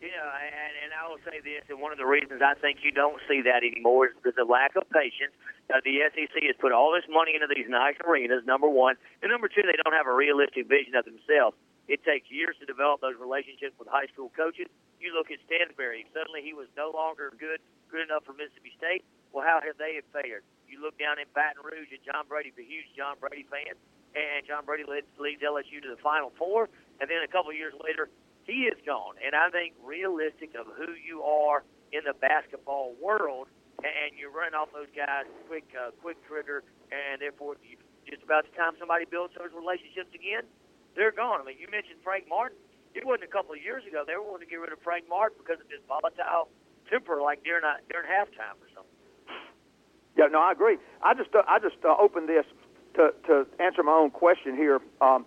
Know, 0.05 0.29
and, 0.37 0.73
and 0.85 0.91
I 0.93 1.09
will 1.09 1.17
say 1.25 1.41
this, 1.41 1.65
and 1.65 1.81
one 1.81 1.89
of 1.89 1.97
the 1.97 2.05
reasons 2.05 2.37
I 2.37 2.53
think 2.61 2.85
you 2.85 2.93
don't 2.93 3.17
see 3.25 3.41
that 3.41 3.65
anymore 3.65 4.11
is 4.11 4.13
because 4.13 4.37
of 4.37 4.45
lack 4.45 4.77
of 4.77 4.85
patience. 4.93 5.33
Uh, 5.65 5.81
the 5.81 6.05
SEC 6.13 6.35
has 6.45 6.57
put 6.61 6.69
all 6.69 6.93
this 6.93 7.09
money 7.09 7.33
into 7.33 7.49
these 7.49 7.65
nice 7.65 7.97
arenas, 8.05 8.45
number 8.45 8.69
one. 8.69 9.01
And 9.25 9.33
number 9.33 9.49
two, 9.49 9.65
they 9.65 9.73
don't 9.81 9.97
have 9.97 10.05
a 10.05 10.13
realistic 10.13 10.69
vision 10.69 10.93
of 10.93 11.09
themselves. 11.09 11.57
It 11.89 12.05
takes 12.05 12.29
years 12.29 12.53
to 12.61 12.65
develop 12.69 13.01
those 13.01 13.17
relationships 13.17 13.73
with 13.77 13.89
high 13.89 14.05
school 14.13 14.29
coaches. 14.33 14.69
You 15.01 15.13
look 15.13 15.33
at 15.33 15.41
Stansbury, 15.49 16.05
suddenly 16.13 16.41
he 16.45 16.53
was 16.53 16.69
no 16.77 16.93
longer 16.93 17.33
good 17.37 17.61
good 17.89 18.09
enough 18.09 18.25
for 18.25 18.33
Mississippi 18.33 18.73
State. 18.77 19.05
Well, 19.33 19.45
how 19.45 19.61
have 19.61 19.77
they 19.77 20.01
fared? 20.09 20.41
You 20.65 20.81
look 20.81 20.97
down 20.97 21.21
in 21.21 21.29
Baton 21.37 21.61
Rouge 21.61 21.93
at 21.93 22.01
John 22.01 22.25
Brady, 22.25 22.49
a 22.57 22.65
huge 22.65 22.89
John 22.97 23.17
Brady 23.21 23.45
fan, 23.45 23.77
and 24.17 24.41
John 24.47 24.65
Brady 24.65 24.83
leads, 24.87 25.07
leads 25.21 25.45
LSU 25.45 25.81
to 25.85 25.89
the 25.93 26.01
Final 26.01 26.33
Four. 26.37 26.69
And 26.97 27.05
then 27.05 27.21
a 27.21 27.29
couple 27.29 27.53
years 27.53 27.75
later, 27.77 28.09
he 28.45 28.69
is 28.69 28.77
gone. 28.85 29.15
And 29.25 29.35
I 29.35 29.49
think 29.49 29.73
realistic 29.83 30.53
of 30.55 30.69
who 30.77 30.93
you 30.93 31.21
are 31.23 31.63
in 31.91 32.05
the 32.05 32.13
basketball 32.13 32.93
world, 33.01 33.47
and 33.81 34.17
you're 34.17 34.31
running 34.31 34.55
off 34.55 34.69
those 34.71 34.89
guys 34.95 35.25
quick, 35.49 35.65
uh, 35.75 35.91
quick 36.01 36.17
trigger, 36.25 36.63
and 36.93 37.21
therefore 37.21 37.57
you, 37.65 37.77
just 38.07 38.23
about 38.23 38.45
the 38.45 38.53
time 38.55 38.73
somebody 38.79 39.05
builds 39.05 39.33
those 39.37 39.51
relationships 39.51 40.13
again, 40.13 40.45
they're 40.95 41.11
gone. 41.11 41.41
I 41.41 41.43
mean, 41.43 41.57
you 41.59 41.67
mentioned 41.69 41.99
Frank 42.03 42.29
Martin. 42.29 42.57
It 42.95 43.03
wasn't 43.03 43.27
a 43.27 43.33
couple 43.33 43.51
of 43.51 43.59
years 43.59 43.83
ago 43.83 44.07
they 44.07 44.15
were 44.15 44.23
wanting 44.23 44.47
to 44.47 44.51
get 44.51 44.63
rid 44.63 44.71
of 44.71 44.79
Frank 44.79 45.09
Martin 45.09 45.35
because 45.43 45.59
of 45.59 45.67
his 45.67 45.83
volatile 45.83 46.47
temper, 46.87 47.19
like 47.19 47.43
during 47.43 47.65
a, 47.67 47.83
during 47.91 48.07
halftime 48.07 48.55
or 48.63 48.69
something. 48.71 48.95
Yeah, 50.15 50.31
no, 50.31 50.39
I 50.39 50.53
agree. 50.53 50.77
I 51.03 51.13
just 51.13 51.35
uh, 51.35 51.43
I 51.47 51.59
just 51.59 51.75
uh, 51.83 51.91
opened 51.99 52.29
this 52.29 52.45
to 52.95 53.11
to 53.27 53.45
answer 53.59 53.83
my 53.83 53.91
own 53.91 54.11
question 54.11 54.55
here. 54.55 54.79
Um, 55.01 55.25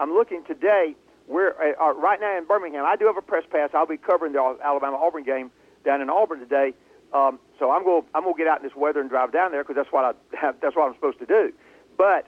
I'm 0.00 0.14
looking 0.14 0.42
today 0.48 0.96
we're 1.30 1.52
uh, 1.52 1.90
uh, 1.90 1.94
right 1.94 2.20
now 2.20 2.36
in 2.36 2.44
Birmingham. 2.44 2.84
I 2.84 2.96
do 2.96 3.06
have 3.06 3.16
a 3.16 3.22
press 3.22 3.44
pass. 3.50 3.70
I'll 3.72 3.86
be 3.86 3.96
covering 3.96 4.32
the 4.32 4.58
Alabama 4.62 4.96
Auburn 4.96 5.22
game 5.22 5.50
down 5.84 6.02
in 6.02 6.10
Auburn 6.10 6.40
today. 6.40 6.74
Um, 7.14 7.38
so 7.58 7.70
I'm 7.70 7.84
going 7.84 8.02
I'm 8.14 8.24
going 8.24 8.34
to 8.34 8.38
get 8.38 8.48
out 8.48 8.58
in 8.58 8.64
this 8.64 8.76
weather 8.76 9.00
and 9.00 9.08
drive 9.08 9.32
down 9.32 9.52
there 9.52 9.62
because 9.62 9.76
that's 9.76 9.92
what 9.92 10.04
I 10.04 10.52
that's 10.60 10.76
what 10.76 10.88
I'm 10.88 10.94
supposed 10.94 11.20
to 11.20 11.26
do. 11.26 11.52
But 11.96 12.26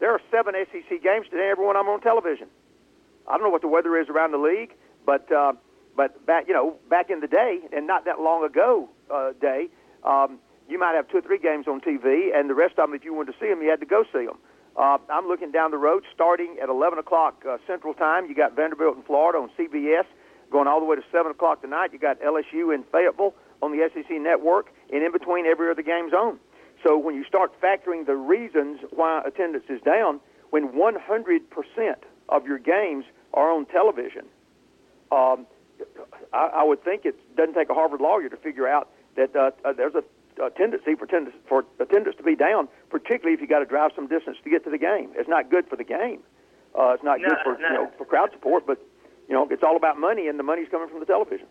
there 0.00 0.12
are 0.12 0.20
seven 0.30 0.54
SEC 0.72 1.02
games 1.02 1.26
today. 1.30 1.50
Every 1.50 1.64
one 1.64 1.76
I'm 1.76 1.88
on 1.88 2.00
television. 2.00 2.48
I 3.28 3.32
don't 3.32 3.42
know 3.42 3.50
what 3.50 3.62
the 3.62 3.68
weather 3.68 3.98
is 3.98 4.08
around 4.08 4.32
the 4.32 4.38
league, 4.38 4.72
but 5.04 5.30
uh, 5.30 5.52
but 5.94 6.24
back 6.24 6.48
you 6.48 6.54
know 6.54 6.76
back 6.88 7.10
in 7.10 7.20
the 7.20 7.28
day 7.28 7.60
and 7.72 7.86
not 7.86 8.06
that 8.06 8.20
long 8.20 8.44
ago 8.44 8.88
uh, 9.10 9.32
day, 9.40 9.68
um, 10.04 10.38
you 10.68 10.78
might 10.78 10.94
have 10.94 11.08
two 11.08 11.18
or 11.18 11.22
three 11.22 11.38
games 11.38 11.66
on 11.68 11.80
TV, 11.80 12.34
and 12.34 12.48
the 12.48 12.54
rest 12.54 12.78
of 12.78 12.88
them, 12.88 12.94
if 12.94 13.04
you 13.04 13.12
wanted 13.12 13.32
to 13.32 13.38
see 13.40 13.48
them, 13.48 13.62
you 13.62 13.68
had 13.68 13.80
to 13.80 13.86
go 13.86 14.04
see 14.12 14.24
them. 14.24 14.38
Uh, 14.78 14.96
I'm 15.10 15.26
looking 15.26 15.50
down 15.50 15.72
the 15.72 15.76
road, 15.76 16.04
starting 16.14 16.56
at 16.62 16.68
11 16.68 17.00
o'clock 17.00 17.42
uh, 17.48 17.58
Central 17.66 17.94
Time. 17.94 18.26
You 18.28 18.34
got 18.36 18.54
Vanderbilt 18.54 18.96
in 18.96 19.02
Florida 19.02 19.38
on 19.38 19.50
CBS, 19.58 20.04
going 20.52 20.68
all 20.68 20.78
the 20.78 20.86
way 20.86 20.94
to 20.94 21.02
7 21.10 21.32
o'clock 21.32 21.62
tonight. 21.62 21.92
You 21.92 21.98
got 21.98 22.20
LSU 22.20 22.72
in 22.72 22.84
Fayetteville 22.92 23.34
on 23.60 23.72
the 23.72 23.90
SEC 23.92 24.08
Network, 24.20 24.72
and 24.92 25.02
in 25.02 25.10
between 25.10 25.46
every 25.46 25.68
other 25.68 25.82
game's 25.82 26.12
on. 26.12 26.38
So 26.84 26.96
when 26.96 27.16
you 27.16 27.24
start 27.24 27.60
factoring 27.60 28.06
the 28.06 28.14
reasons 28.14 28.78
why 28.90 29.20
attendance 29.26 29.64
is 29.68 29.80
down, 29.82 30.20
when 30.50 30.68
100% 30.68 31.94
of 32.28 32.46
your 32.46 32.58
games 32.58 33.04
are 33.34 33.50
on 33.50 33.66
television, 33.66 34.26
um, 35.10 35.44
I, 36.32 36.50
I 36.54 36.62
would 36.62 36.84
think 36.84 37.04
it 37.04 37.16
doesn't 37.36 37.54
take 37.54 37.68
a 37.68 37.74
Harvard 37.74 38.00
lawyer 38.00 38.28
to 38.28 38.36
figure 38.36 38.68
out 38.68 38.90
that 39.16 39.34
uh, 39.34 39.50
uh, 39.64 39.72
there's 39.72 39.96
a 39.96 40.04
a 40.38 40.50
tendency 40.50 40.94
for 40.94 41.04
attendance, 41.04 41.36
for 41.48 41.64
attendance 41.80 42.16
to 42.16 42.22
be 42.22 42.36
down, 42.36 42.68
particularly 42.90 43.34
if 43.34 43.40
you 43.40 43.46
got 43.46 43.60
to 43.60 43.66
drive 43.66 43.90
some 43.94 44.06
distance 44.06 44.36
to 44.44 44.50
get 44.50 44.64
to 44.64 44.70
the 44.70 44.78
game. 44.78 45.10
It's 45.14 45.28
not 45.28 45.50
good 45.50 45.66
for 45.68 45.76
the 45.76 45.84
game. 45.84 46.22
Uh, 46.78 46.94
it's 46.94 47.02
not 47.02 47.20
no, 47.20 47.28
good 47.28 47.38
for 47.42 47.52
no. 47.58 47.68
you 47.68 47.74
know 47.74 47.86
for 47.98 48.04
crowd 48.04 48.30
support, 48.32 48.66
but 48.66 48.78
you 49.28 49.34
know 49.34 49.46
it's 49.50 49.62
all 49.62 49.76
about 49.76 49.98
money, 49.98 50.28
and 50.28 50.38
the 50.38 50.46
money's 50.46 50.68
coming 50.70 50.88
from 50.88 51.00
the 51.00 51.06
television. 51.08 51.46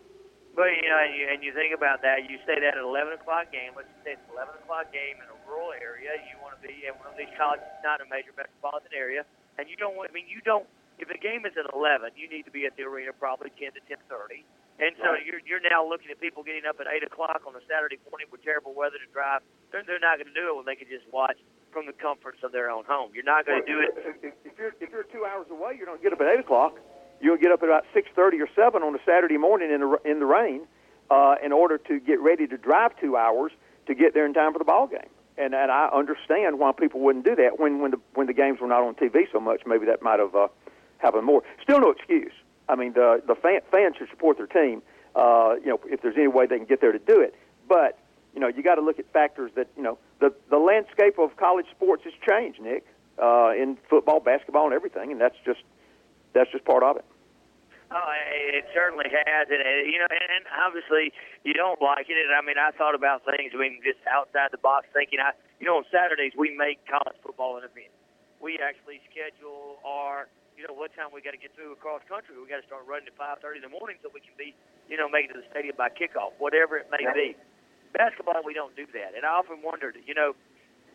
But 0.58 0.74
you 0.74 0.90
know, 0.90 0.98
and 0.98 1.14
you, 1.14 1.24
and 1.30 1.38
you 1.38 1.54
think 1.54 1.70
about 1.70 2.02
that. 2.02 2.26
You 2.26 2.34
say 2.42 2.58
that 2.58 2.74
at 2.74 2.82
11 2.82 3.14
o'clock 3.22 3.54
game. 3.54 3.78
Let's 3.78 3.86
say 4.02 4.18
it's 4.18 4.28
11 4.34 4.58
o'clock 4.58 4.90
game 4.90 5.22
in 5.22 5.28
a 5.30 5.38
rural 5.46 5.70
area. 5.70 6.18
You 6.26 6.34
want 6.42 6.58
to 6.58 6.62
be 6.64 6.82
in 6.82 6.98
one 6.98 7.14
of 7.14 7.18
these 7.18 7.30
colleges, 7.38 7.62
not 7.86 8.02
a 8.02 8.06
major 8.10 8.34
metropolitan 8.34 8.90
area, 8.90 9.22
and 9.54 9.70
you 9.70 9.78
don't 9.78 9.94
want. 9.94 10.10
I 10.10 10.12
mean, 10.14 10.26
you 10.26 10.42
don't. 10.42 10.66
If 10.98 11.06
the 11.06 11.20
game 11.20 11.46
is 11.46 11.54
at 11.54 11.70
11, 11.70 12.18
you 12.18 12.26
need 12.26 12.42
to 12.42 12.50
be 12.50 12.66
at 12.66 12.74
the 12.74 12.82
arena 12.82 13.14
probably 13.14 13.54
10 13.54 13.70
to 13.78 13.82
10:30. 13.86 14.42
And 14.78 14.94
so 15.02 15.10
Right. 15.10 15.26
you're 15.26 15.40
you're 15.44 15.60
now 15.60 15.82
looking 15.86 16.10
at 16.10 16.20
people 16.20 16.42
getting 16.42 16.64
up 16.64 16.78
at 16.80 16.86
eight 16.86 17.02
o'clock 17.02 17.42
on 17.46 17.54
a 17.56 17.60
Saturday 17.68 17.98
morning 18.10 18.28
with 18.30 18.42
terrible 18.44 18.74
weather 18.74 18.96
to 18.98 19.10
drive. 19.12 19.42
They're, 19.72 19.82
they're 19.82 19.98
not 19.98 20.18
going 20.22 20.30
to 20.32 20.34
do 20.38 20.48
it 20.50 20.56
when 20.56 20.66
they 20.66 20.76
can 20.76 20.86
just 20.88 21.04
watch 21.12 21.36
from 21.72 21.86
the 21.86 21.92
comforts 21.92 22.38
of 22.44 22.52
their 22.52 22.70
own 22.70 22.84
home. 22.86 23.10
You're 23.12 23.24
not 23.26 23.44
going 23.44 23.62
to 23.62 23.66
do 23.66 23.80
it. 23.80 23.90
If, 24.22 24.34
if 24.44 24.58
you're 24.58 24.74
if 24.80 24.90
you're 24.90 25.02
two 25.10 25.24
hours 25.26 25.46
away, 25.50 25.74
you 25.78 25.84
don't 25.84 26.00
get 26.02 26.12
up 26.12 26.20
at 26.20 26.28
eight 26.28 26.40
o'clock. 26.40 26.78
You'll 27.20 27.36
get 27.36 27.50
up 27.50 27.62
at 27.62 27.68
about 27.68 27.84
six 27.92 28.08
thirty 28.14 28.40
or 28.40 28.48
seven 28.54 28.82
on 28.82 28.94
a 28.94 28.98
Saturday 29.04 29.36
morning 29.36 29.70
in 29.72 29.80
the 29.80 29.98
in 30.04 30.20
the 30.20 30.26
rain, 30.26 30.62
uh, 31.10 31.34
in 31.42 31.50
order 31.50 31.76
to 31.78 31.98
get 31.98 32.20
ready 32.20 32.46
to 32.46 32.56
drive 32.56 32.92
two 33.00 33.16
hours 33.16 33.50
to 33.86 33.94
get 33.94 34.14
there 34.14 34.26
in 34.26 34.32
time 34.32 34.52
for 34.52 34.58
the 34.60 34.64
ball 34.64 34.86
game. 34.86 35.10
And 35.36 35.54
and 35.54 35.72
I 35.72 35.88
understand 35.92 36.60
why 36.60 36.70
people 36.70 37.00
wouldn't 37.00 37.24
do 37.24 37.34
that 37.34 37.58
when 37.58 37.80
when 37.80 37.90
the 37.90 38.00
when 38.14 38.28
the 38.28 38.32
games 38.32 38.60
were 38.60 38.68
not 38.68 38.82
on 38.82 38.94
TV 38.94 39.26
so 39.32 39.40
much. 39.40 39.62
Maybe 39.66 39.86
that 39.86 40.02
might 40.02 40.20
have 40.20 40.36
uh, 40.36 40.46
happened 40.98 41.24
more. 41.26 41.42
Still 41.62 41.80
no 41.80 41.90
excuse. 41.90 42.32
I 42.68 42.74
mean, 42.74 42.92
the 42.92 43.22
the 43.26 43.34
fan, 43.34 43.60
fans 43.70 43.96
should 43.98 44.08
support 44.10 44.36
their 44.36 44.46
team. 44.46 44.82
Uh, 45.14 45.54
you 45.60 45.66
know, 45.66 45.80
if 45.86 46.02
there's 46.02 46.16
any 46.16 46.28
way 46.28 46.46
they 46.46 46.58
can 46.58 46.66
get 46.66 46.80
there 46.80 46.92
to 46.92 46.98
do 46.98 47.20
it. 47.20 47.34
But 47.68 47.98
you 48.34 48.40
know, 48.40 48.48
you 48.48 48.62
got 48.62 48.76
to 48.76 48.82
look 48.82 48.98
at 48.98 49.10
factors 49.12 49.50
that 49.56 49.68
you 49.76 49.82
know 49.82 49.98
the 50.20 50.34
the 50.50 50.58
landscape 50.58 51.18
of 51.18 51.36
college 51.36 51.66
sports 51.70 52.04
has 52.04 52.12
changed, 52.28 52.60
Nick, 52.60 52.84
uh, 53.22 53.50
in 53.56 53.78
football, 53.88 54.20
basketball, 54.20 54.64
and 54.66 54.74
everything, 54.74 55.10
and 55.12 55.20
that's 55.20 55.36
just 55.44 55.60
that's 56.34 56.50
just 56.52 56.64
part 56.64 56.82
of 56.82 56.96
it. 56.96 57.04
Oh, 57.90 58.12
it 58.52 58.68
certainly 58.74 59.08
has, 59.08 59.48
and 59.48 59.64
you 59.88 59.98
know, 59.98 60.06
and, 60.12 60.28
and 60.28 60.44
obviously 60.60 61.10
you 61.42 61.54
don't 61.54 61.80
like 61.80 62.06
it. 62.10 62.20
And 62.20 62.36
I 62.36 62.44
mean, 62.44 62.60
I 62.60 62.70
thought 62.76 62.94
about 62.94 63.24
things. 63.24 63.52
I 63.54 63.58
mean, 63.58 63.80
just 63.82 63.98
outside 64.04 64.52
the 64.52 64.58
box 64.60 64.86
thinking. 64.92 65.20
I, 65.20 65.32
you 65.58 65.66
know, 65.66 65.78
on 65.80 65.84
Saturdays 65.90 66.32
we 66.36 66.54
make 66.54 66.84
college 66.86 67.16
football 67.24 67.56
an 67.56 67.64
event. 67.64 67.90
we 68.40 68.58
actually 68.62 69.00
schedule 69.10 69.78
our, 69.84 70.28
you 70.58 70.66
know, 70.66 70.74
what 70.74 70.90
time 70.98 71.14
we 71.14 71.22
got 71.22 71.38
to 71.38 71.40
get 71.40 71.54
through 71.54 71.70
across 71.70 72.02
country. 72.10 72.34
We 72.34 72.50
got 72.50 72.58
to 72.58 72.66
start 72.66 72.82
running 72.82 73.06
at 73.06 73.14
5:30 73.14 73.62
in 73.62 73.64
the 73.64 73.70
morning 73.70 73.94
so 74.02 74.10
we 74.10 74.18
can 74.18 74.34
be, 74.34 74.58
you 74.90 74.98
know, 74.98 75.06
make 75.06 75.30
it 75.30 75.38
to 75.38 75.38
the 75.38 75.46
stadium 75.54 75.78
by 75.78 75.86
kickoff, 75.94 76.34
whatever 76.42 76.74
it 76.74 76.90
may 76.90 77.06
be. 77.14 77.38
Basketball, 77.94 78.42
we 78.42 78.52
don't 78.52 78.74
do 78.74 78.84
that, 78.92 79.14
and 79.14 79.22
I 79.24 79.38
often 79.38 79.62
wondered, 79.62 79.96
you 80.04 80.12
know, 80.12 80.34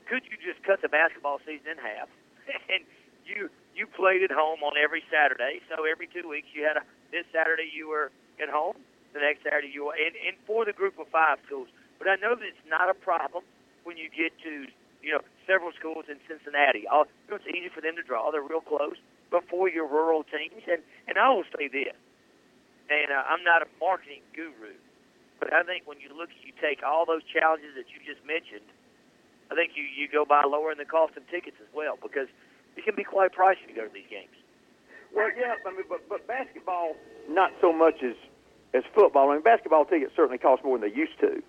could 0.06 0.28
you 0.28 0.36
just 0.38 0.62
cut 0.68 0.84
the 0.84 0.92
basketball 0.92 1.40
season 1.48 1.74
in 1.74 1.80
half 1.80 2.12
and 2.74 2.84
you 3.24 3.48
you 3.74 3.88
played 3.88 4.22
at 4.22 4.32
home 4.32 4.62
on 4.62 4.76
every 4.78 5.02
Saturday. 5.10 5.64
So 5.72 5.88
every 5.88 6.12
two 6.12 6.28
weeks 6.28 6.52
you 6.54 6.68
had 6.68 6.78
a 6.78 6.84
this 7.12 7.26
Saturday 7.32 7.72
you 7.72 7.88
were 7.88 8.12
at 8.42 8.50
home, 8.50 8.78
the 9.16 9.24
next 9.24 9.48
Saturday 9.48 9.72
you 9.72 9.88
were 9.88 9.96
and, 9.96 10.14
and 10.28 10.36
for 10.46 10.66
the 10.66 10.74
group 10.76 11.00
of 11.00 11.08
five 11.08 11.40
schools. 11.46 11.72
But 11.98 12.12
I 12.12 12.16
know 12.20 12.36
that 12.36 12.44
it's 12.44 12.68
not 12.68 12.92
a 12.92 12.98
problem 12.98 13.44
when 13.88 13.98
you 13.98 14.12
get 14.12 14.36
to 14.44 14.68
you 15.02 15.12
know 15.16 15.24
several 15.48 15.72
schools 15.72 16.06
in 16.12 16.20
Cincinnati. 16.28 16.88
All, 16.88 17.08
you 17.28 17.32
know, 17.32 17.40
it's 17.40 17.48
easy 17.48 17.72
for 17.74 17.82
them 17.82 17.96
to 17.96 18.04
draw; 18.04 18.32
they're 18.32 18.44
real 18.44 18.62
close. 18.64 19.00
But 19.34 19.50
for 19.50 19.66
your 19.68 19.90
rural 19.90 20.22
teams, 20.22 20.62
and 20.70 20.86
and 21.10 21.18
I 21.18 21.34
will 21.34 21.50
say 21.58 21.66
this, 21.66 21.98
and 22.86 23.10
uh, 23.10 23.26
I'm 23.26 23.42
not 23.42 23.66
a 23.66 23.70
marketing 23.82 24.22
guru, 24.38 24.78
but 25.42 25.52
I 25.52 25.66
think 25.66 25.90
when 25.90 25.98
you 25.98 26.14
look, 26.14 26.30
you 26.46 26.54
take 26.62 26.86
all 26.86 27.10
those 27.10 27.26
challenges 27.26 27.74
that 27.74 27.90
you 27.90 27.98
just 28.06 28.22
mentioned. 28.30 28.70
I 29.50 29.58
think 29.58 29.74
you 29.74 29.90
you 29.90 30.06
go 30.06 30.24
by 30.24 30.46
lowering 30.46 30.78
the 30.78 30.86
cost 30.86 31.18
of 31.18 31.26
tickets 31.34 31.58
as 31.58 31.66
well 31.74 31.98
because 31.98 32.30
it 32.78 32.86
can 32.86 32.94
be 32.94 33.04
quite 33.04 33.34
pricey 33.34 33.66
to 33.66 33.74
go 33.74 33.90
to 33.90 33.94
these 33.94 34.06
games. 34.06 34.38
Well, 35.10 35.34
yeah, 35.34 35.58
I 35.66 35.72
mean, 35.74 35.90
but 35.90 36.08
but 36.08 36.28
basketball 36.30 36.94
not 37.28 37.50
so 37.60 37.74
much 37.74 38.06
as 38.06 38.14
as 38.78 38.84
football. 38.94 39.32
I 39.32 39.34
mean, 39.34 39.42
basketball 39.42 39.86
tickets 39.86 40.14
certainly 40.16 40.38
cost 40.38 40.64
more 40.64 40.78
than 40.78 40.88
they 40.88 40.96
used 40.96 41.18
to, 41.26 41.42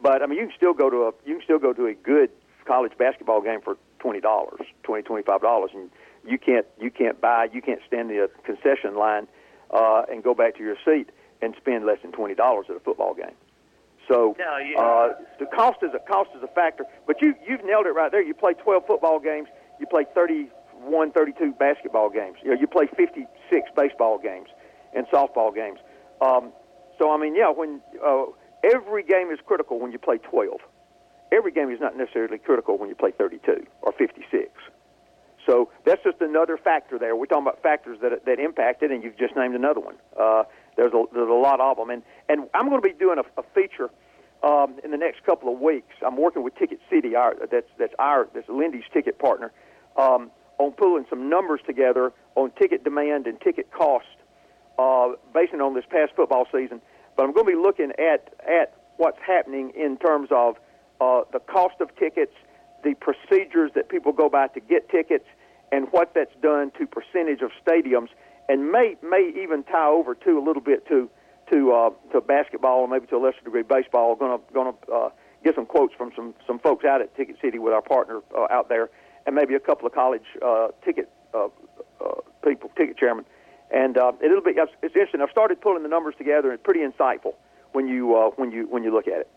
but 0.00 0.22
I 0.22 0.26
mean, 0.30 0.38
you 0.38 0.46
can 0.46 0.56
still 0.56 0.74
go 0.74 0.88
to 0.88 1.10
a 1.10 1.12
you 1.26 1.34
can 1.34 1.42
still 1.42 1.58
go 1.58 1.72
to 1.72 1.86
a 1.90 1.94
good 1.94 2.30
college 2.64 2.92
basketball 2.96 3.42
game 3.42 3.60
for 3.60 3.76
twenty 3.98 4.20
dollars, 4.20 4.62
twenty 4.84 5.02
twenty 5.02 5.24
five 5.24 5.42
dollars, 5.42 5.70
and 5.74 5.90
you 6.26 6.38
can't 6.38 6.66
you 6.80 6.90
can't 6.90 7.20
buy 7.20 7.48
you 7.52 7.60
can't 7.62 7.80
stand 7.86 8.10
the 8.10 8.30
concession 8.44 8.96
line 8.96 9.26
uh, 9.70 10.02
and 10.10 10.22
go 10.22 10.34
back 10.34 10.56
to 10.56 10.62
your 10.62 10.76
seat 10.84 11.10
and 11.42 11.54
spend 11.56 11.84
less 11.86 11.98
than 12.02 12.12
twenty 12.12 12.34
dollars 12.34 12.66
at 12.70 12.76
a 12.76 12.80
football 12.80 13.14
game. 13.14 13.34
So 14.08 14.36
No, 14.38 14.56
you- 14.58 14.76
uh, 14.76 15.14
the 15.38 15.46
cost 15.46 15.82
is 15.82 15.90
a 15.94 15.98
cost 15.98 16.30
is 16.36 16.42
a 16.42 16.48
factor, 16.48 16.84
but 17.06 17.20
you 17.22 17.34
you've 17.46 17.64
nailed 17.64 17.86
it 17.86 17.90
right 17.94 18.10
there. 18.10 18.22
You 18.22 18.34
play 18.34 18.54
twelve 18.54 18.86
football 18.86 19.18
games, 19.20 19.48
you 19.80 19.86
play 19.86 20.04
thirty 20.14 20.48
one, 20.80 21.10
thirty 21.12 21.32
two 21.32 21.52
basketball 21.52 22.10
games. 22.10 22.36
You 22.42 22.50
know, 22.54 22.60
you 22.60 22.66
play 22.66 22.86
fifty 22.96 23.26
six 23.50 23.70
baseball 23.76 24.18
games 24.18 24.48
and 24.94 25.06
softball 25.08 25.54
games. 25.54 25.78
Um, 26.20 26.52
so 26.98 27.12
I 27.12 27.16
mean, 27.18 27.34
yeah, 27.34 27.50
when 27.50 27.80
uh, 28.04 28.24
every 28.62 29.02
game 29.02 29.30
is 29.30 29.38
critical 29.44 29.78
when 29.80 29.92
you 29.92 29.98
play 29.98 30.18
twelve. 30.18 30.60
Every 31.32 31.50
game 31.50 31.70
is 31.70 31.80
not 31.80 31.96
necessarily 31.96 32.38
critical 32.38 32.78
when 32.78 32.88
you 32.88 32.94
play 32.94 33.10
thirty 33.10 33.38
two 33.44 33.66
or 33.82 33.92
fifty 33.92 34.24
six. 34.30 34.50
So 35.46 35.70
that's 35.84 36.02
just 36.02 36.20
another 36.20 36.56
factor 36.56 36.98
there. 36.98 37.14
We're 37.16 37.26
talking 37.26 37.46
about 37.46 37.62
factors 37.62 37.98
that 38.00 38.24
that 38.24 38.38
impact 38.38 38.82
it, 38.82 38.90
and 38.90 39.02
you've 39.02 39.18
just 39.18 39.36
named 39.36 39.54
another 39.54 39.80
one. 39.80 39.96
Uh, 40.18 40.44
there's 40.76 40.92
a 40.92 41.04
there's 41.12 41.28
a 41.28 41.32
lot 41.32 41.60
of 41.60 41.76
them, 41.76 41.90
and 41.90 42.02
and 42.28 42.48
I'm 42.54 42.68
going 42.68 42.80
to 42.80 42.88
be 42.88 42.94
doing 42.94 43.18
a, 43.18 43.40
a 43.40 43.44
feature 43.54 43.90
um, 44.42 44.76
in 44.84 44.90
the 44.90 44.96
next 44.96 45.24
couple 45.24 45.52
of 45.52 45.60
weeks. 45.60 45.94
I'm 46.04 46.16
working 46.16 46.42
with 46.42 46.54
Ticket 46.56 46.80
City, 46.90 47.14
our 47.16 47.34
that's 47.50 47.68
that's 47.78 47.94
our 47.98 48.28
that's 48.34 48.48
Lindy's 48.48 48.84
ticket 48.92 49.18
partner, 49.18 49.52
um, 49.96 50.30
on 50.58 50.72
pulling 50.72 51.06
some 51.10 51.28
numbers 51.28 51.60
together 51.66 52.12
on 52.34 52.50
ticket 52.52 52.84
demand 52.84 53.26
and 53.26 53.40
ticket 53.40 53.70
cost, 53.70 54.06
uh, 54.78 55.10
basing 55.32 55.60
on 55.60 55.74
this 55.74 55.84
past 55.88 56.12
football 56.16 56.46
season. 56.52 56.80
But 57.16 57.24
I'm 57.24 57.32
going 57.32 57.46
to 57.46 57.52
be 57.52 57.58
looking 57.58 57.92
at 57.98 58.34
at 58.46 58.74
what's 58.96 59.18
happening 59.26 59.72
in 59.76 59.98
terms 59.98 60.28
of 60.30 60.56
uh, 61.00 61.22
the 61.32 61.40
cost 61.40 61.80
of 61.80 61.94
tickets, 61.96 62.32
the 62.84 62.94
procedures 62.94 63.72
that 63.74 63.88
people 63.88 64.12
go 64.12 64.28
by 64.28 64.48
to 64.48 64.60
get 64.60 64.88
tickets, 64.88 65.24
and 65.72 65.88
what 65.90 66.14
that's 66.14 66.34
done 66.42 66.70
to 66.78 66.86
percentage 66.86 67.40
of 67.40 67.50
stadiums, 67.66 68.08
and 68.48 68.70
may 68.70 68.96
may 69.02 69.32
even 69.42 69.64
tie 69.64 69.88
over 69.88 70.14
to 70.14 70.38
a 70.38 70.42
little 70.44 70.62
bit 70.62 70.86
to 70.88 71.10
to 71.50 71.72
uh, 71.72 71.90
to 72.12 72.20
basketball 72.20 72.82
and 72.82 72.92
maybe 72.92 73.06
to 73.06 73.16
a 73.16 73.18
lesser 73.18 73.40
degree 73.42 73.62
baseball. 73.62 74.14
Going 74.14 74.38
to 74.38 74.52
going 74.52 74.72
to 74.72 74.92
uh, 74.92 75.08
get 75.42 75.54
some 75.54 75.66
quotes 75.66 75.94
from 75.94 76.12
some 76.14 76.34
some 76.46 76.58
folks 76.58 76.84
out 76.84 77.00
at 77.00 77.16
Ticket 77.16 77.36
City 77.40 77.58
with 77.58 77.72
our 77.72 77.82
partner 77.82 78.20
uh, 78.36 78.46
out 78.50 78.68
there, 78.68 78.90
and 79.26 79.34
maybe 79.34 79.54
a 79.54 79.60
couple 79.60 79.86
of 79.86 79.94
college 79.94 80.24
uh, 80.44 80.68
ticket 80.84 81.10
uh, 81.32 81.48
uh, 82.00 82.20
people, 82.46 82.70
ticket 82.76 82.96
chairmen. 82.96 83.24
And 83.70 83.96
uh, 83.98 84.12
it'll 84.22 84.42
be 84.42 84.52
it's 84.52 84.70
interesting. 84.82 85.20
I've 85.20 85.30
started 85.30 85.60
pulling 85.60 85.82
the 85.82 85.88
numbers 85.88 86.14
together, 86.18 86.50
and 86.50 86.54
it's 86.54 86.62
pretty 86.62 86.80
insightful 86.80 87.34
when 87.72 87.88
you 87.88 88.14
uh, 88.14 88.30
when 88.36 88.52
you 88.52 88.66
when 88.68 88.84
you 88.84 88.92
look 88.92 89.08
at 89.08 89.20
it. 89.20 89.28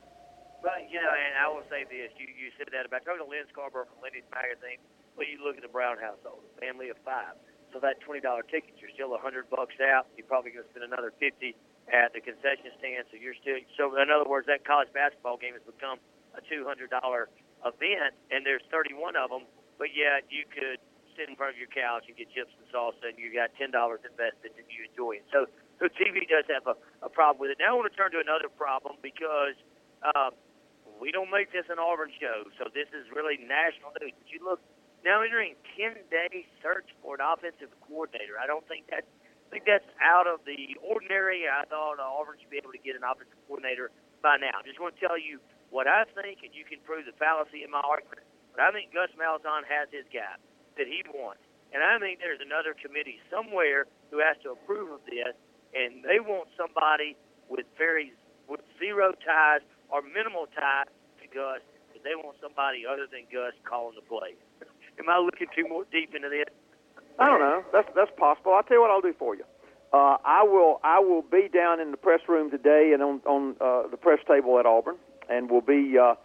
But 0.61 0.89
you 0.89 0.97
know, 0.97 1.13
and 1.13 1.33
I 1.37 1.45
will 1.49 1.65
say 1.69 1.85
this: 1.85 2.09
you 2.17 2.25
you 2.33 2.49
said 2.57 2.69
that 2.73 2.89
about 2.89 3.05
talking 3.05 3.21
to 3.21 3.29
Lyn 3.29 3.45
Scarbrough 3.53 3.85
from 3.89 3.99
Lindy's 4.01 4.25
magazine. 4.33 4.81
Well, 5.13 5.25
you 5.25 5.41
look 5.41 5.57
at 5.57 5.65
the 5.65 5.73
Brown 5.73 5.97
household, 5.97 6.45
a 6.45 6.53
family 6.61 6.89
of 6.89 6.97
five. 7.05 7.37
So 7.73 7.81
that 7.83 8.01
twenty 8.01 8.21
dollar 8.23 8.41
ticket, 8.41 8.73
you're 8.81 8.93
still 8.93 9.13
a 9.13 9.21
hundred 9.21 9.49
bucks 9.53 9.77
out. 9.77 10.09
You're 10.17 10.29
probably 10.29 10.55
going 10.55 10.65
to 10.65 10.71
spend 10.73 10.87
another 10.87 11.13
fifty 11.21 11.53
at 11.93 12.13
the 12.15 12.21
concession 12.23 12.73
stand. 12.81 13.05
So 13.13 13.21
you're 13.21 13.37
still 13.37 13.61
so. 13.77 13.93
In 14.01 14.09
other 14.09 14.25
words, 14.25 14.49
that 14.49 14.65
college 14.65 14.89
basketball 14.95 15.37
game 15.37 15.53
has 15.53 15.65
become 15.67 16.01
a 16.33 16.41
two 16.47 16.65
hundred 16.65 16.89
dollar 16.89 17.29
event, 17.61 18.17
and 18.33 18.41
there's 18.41 18.65
thirty 18.73 18.97
one 18.97 19.13
of 19.13 19.29
them. 19.29 19.45
But 19.77 19.93
yet 19.93 20.25
you 20.33 20.47
could 20.49 20.81
sit 21.13 21.29
in 21.29 21.37
front 21.37 21.53
of 21.53 21.59
your 21.61 21.69
couch 21.69 22.09
and 22.09 22.17
get 22.17 22.33
chips 22.33 22.49
and 22.57 22.65
salsa, 22.73 23.13
and 23.13 23.17
you 23.21 23.29
got 23.29 23.53
ten 23.61 23.69
dollars 23.69 24.01
invested, 24.07 24.57
and 24.57 24.65
you 24.73 24.89
enjoy 24.89 25.21
it. 25.21 25.25
So, 25.29 25.45
so 25.77 25.85
TV 25.93 26.25
does 26.25 26.49
have 26.49 26.65
a, 26.65 26.75
a 27.05 27.11
problem 27.13 27.37
with 27.37 27.53
it. 27.53 27.61
Now 27.61 27.73
I 27.73 27.75
want 27.77 27.85
to 27.91 27.97
turn 27.97 28.09
to 28.17 28.21
another 28.23 28.49
problem 28.49 28.97
because. 29.05 29.53
Um, 29.97 30.37
we 30.99 31.13
don't 31.13 31.29
make 31.29 31.53
this 31.53 31.65
an 31.69 31.77
Auburn 31.77 32.11
show, 32.17 32.49
so 32.57 32.69
this 32.73 32.89
is 32.93 33.05
really 33.13 33.37
national 33.37 33.93
news. 34.01 34.13
But 34.17 34.29
you 34.29 34.41
look 34.41 34.61
now 35.05 35.21
entering 35.21 35.53
ten 35.77 36.01
day 36.09 36.45
search 36.61 36.89
for 37.01 37.15
an 37.15 37.23
offensive 37.23 37.69
coordinator. 37.85 38.35
I 38.41 38.49
don't 38.49 38.65
think 38.67 38.89
that 38.89 39.05
I 39.05 39.47
think 39.49 39.63
that's 39.63 39.87
out 40.03 40.27
of 40.27 40.43
the 40.43 40.75
ordinary. 40.83 41.47
I 41.47 41.63
thought 41.69 42.01
Auburn 42.01 42.35
should 42.41 42.51
be 42.51 42.59
able 42.59 42.75
to 42.75 42.81
get 42.81 42.99
an 42.99 43.05
offensive 43.05 43.37
coordinator 43.47 43.93
by 44.19 44.35
now. 44.35 44.59
Just 44.65 44.81
want 44.81 44.97
to 44.97 45.01
tell 45.01 45.15
you 45.15 45.39
what 45.71 45.87
I 45.87 46.03
think, 46.17 46.43
and 46.43 46.51
you 46.51 46.67
can 46.67 46.83
prove 46.83 47.07
the 47.07 47.15
fallacy 47.15 47.63
in 47.63 47.71
my 47.71 47.79
argument. 47.79 48.27
But 48.51 48.67
I 48.67 48.75
think 48.75 48.91
Gus 48.91 49.13
Malzahn 49.15 49.63
has 49.69 49.87
his 49.93 50.03
guy 50.11 50.35
that 50.75 50.87
he 50.89 51.05
wants, 51.13 51.45
and 51.71 51.79
I 51.79 51.95
think 52.01 52.19
there's 52.19 52.43
another 52.43 52.75
committee 52.75 53.21
somewhere 53.31 53.87
who 54.11 54.19
has 54.19 54.35
to 54.43 54.57
approve 54.57 54.91
of 54.91 55.01
this, 55.07 55.37
and 55.71 56.03
they 56.03 56.19
want 56.19 56.51
somebody 56.57 57.15
with 57.47 57.69
very 57.77 58.11
with 58.47 58.63
zero 58.79 59.11
ties 59.23 59.63
or 59.89 60.01
minimal 60.01 60.47
ties 60.53 60.91
to 61.21 61.27
Gus, 61.27 61.61
because 61.87 62.03
they 62.03 62.15
want 62.15 62.37
somebody 62.41 62.85
other 62.85 63.07
than 63.09 63.25
Gus 63.31 63.53
calling 63.63 63.95
the 63.95 64.05
play. 64.05 64.35
Am 64.99 65.09
I 65.09 65.19
looking 65.19 65.47
too 65.55 65.67
more 65.67 65.85
deep 65.91 66.15
into 66.15 66.29
this? 66.29 66.49
I 67.19 67.25
don't 67.27 67.39
know. 67.39 67.63
That's 67.73 67.89
that's 67.95 68.11
possible. 68.17 68.53
I'll 68.53 68.63
tell 68.63 68.77
you 68.77 68.81
what 68.81 68.91
I'll 68.91 69.01
do 69.01 69.13
for 69.17 69.35
you. 69.35 69.43
Uh, 69.93 70.17
I 70.23 70.43
will 70.43 70.79
I 70.83 70.99
will 70.99 71.21
be 71.21 71.47
down 71.47 71.79
in 71.79 71.91
the 71.91 71.97
press 71.97 72.21
room 72.27 72.51
today 72.51 72.91
and 72.93 73.01
on 73.01 73.21
on 73.25 73.55
uh, 73.61 73.87
the 73.89 73.97
press 73.97 74.19
table 74.27 74.59
at 74.59 74.65
Auburn, 74.65 74.97
and 75.29 75.49
we'll 75.49 75.61
be 75.61 75.97
uh, 75.97 76.15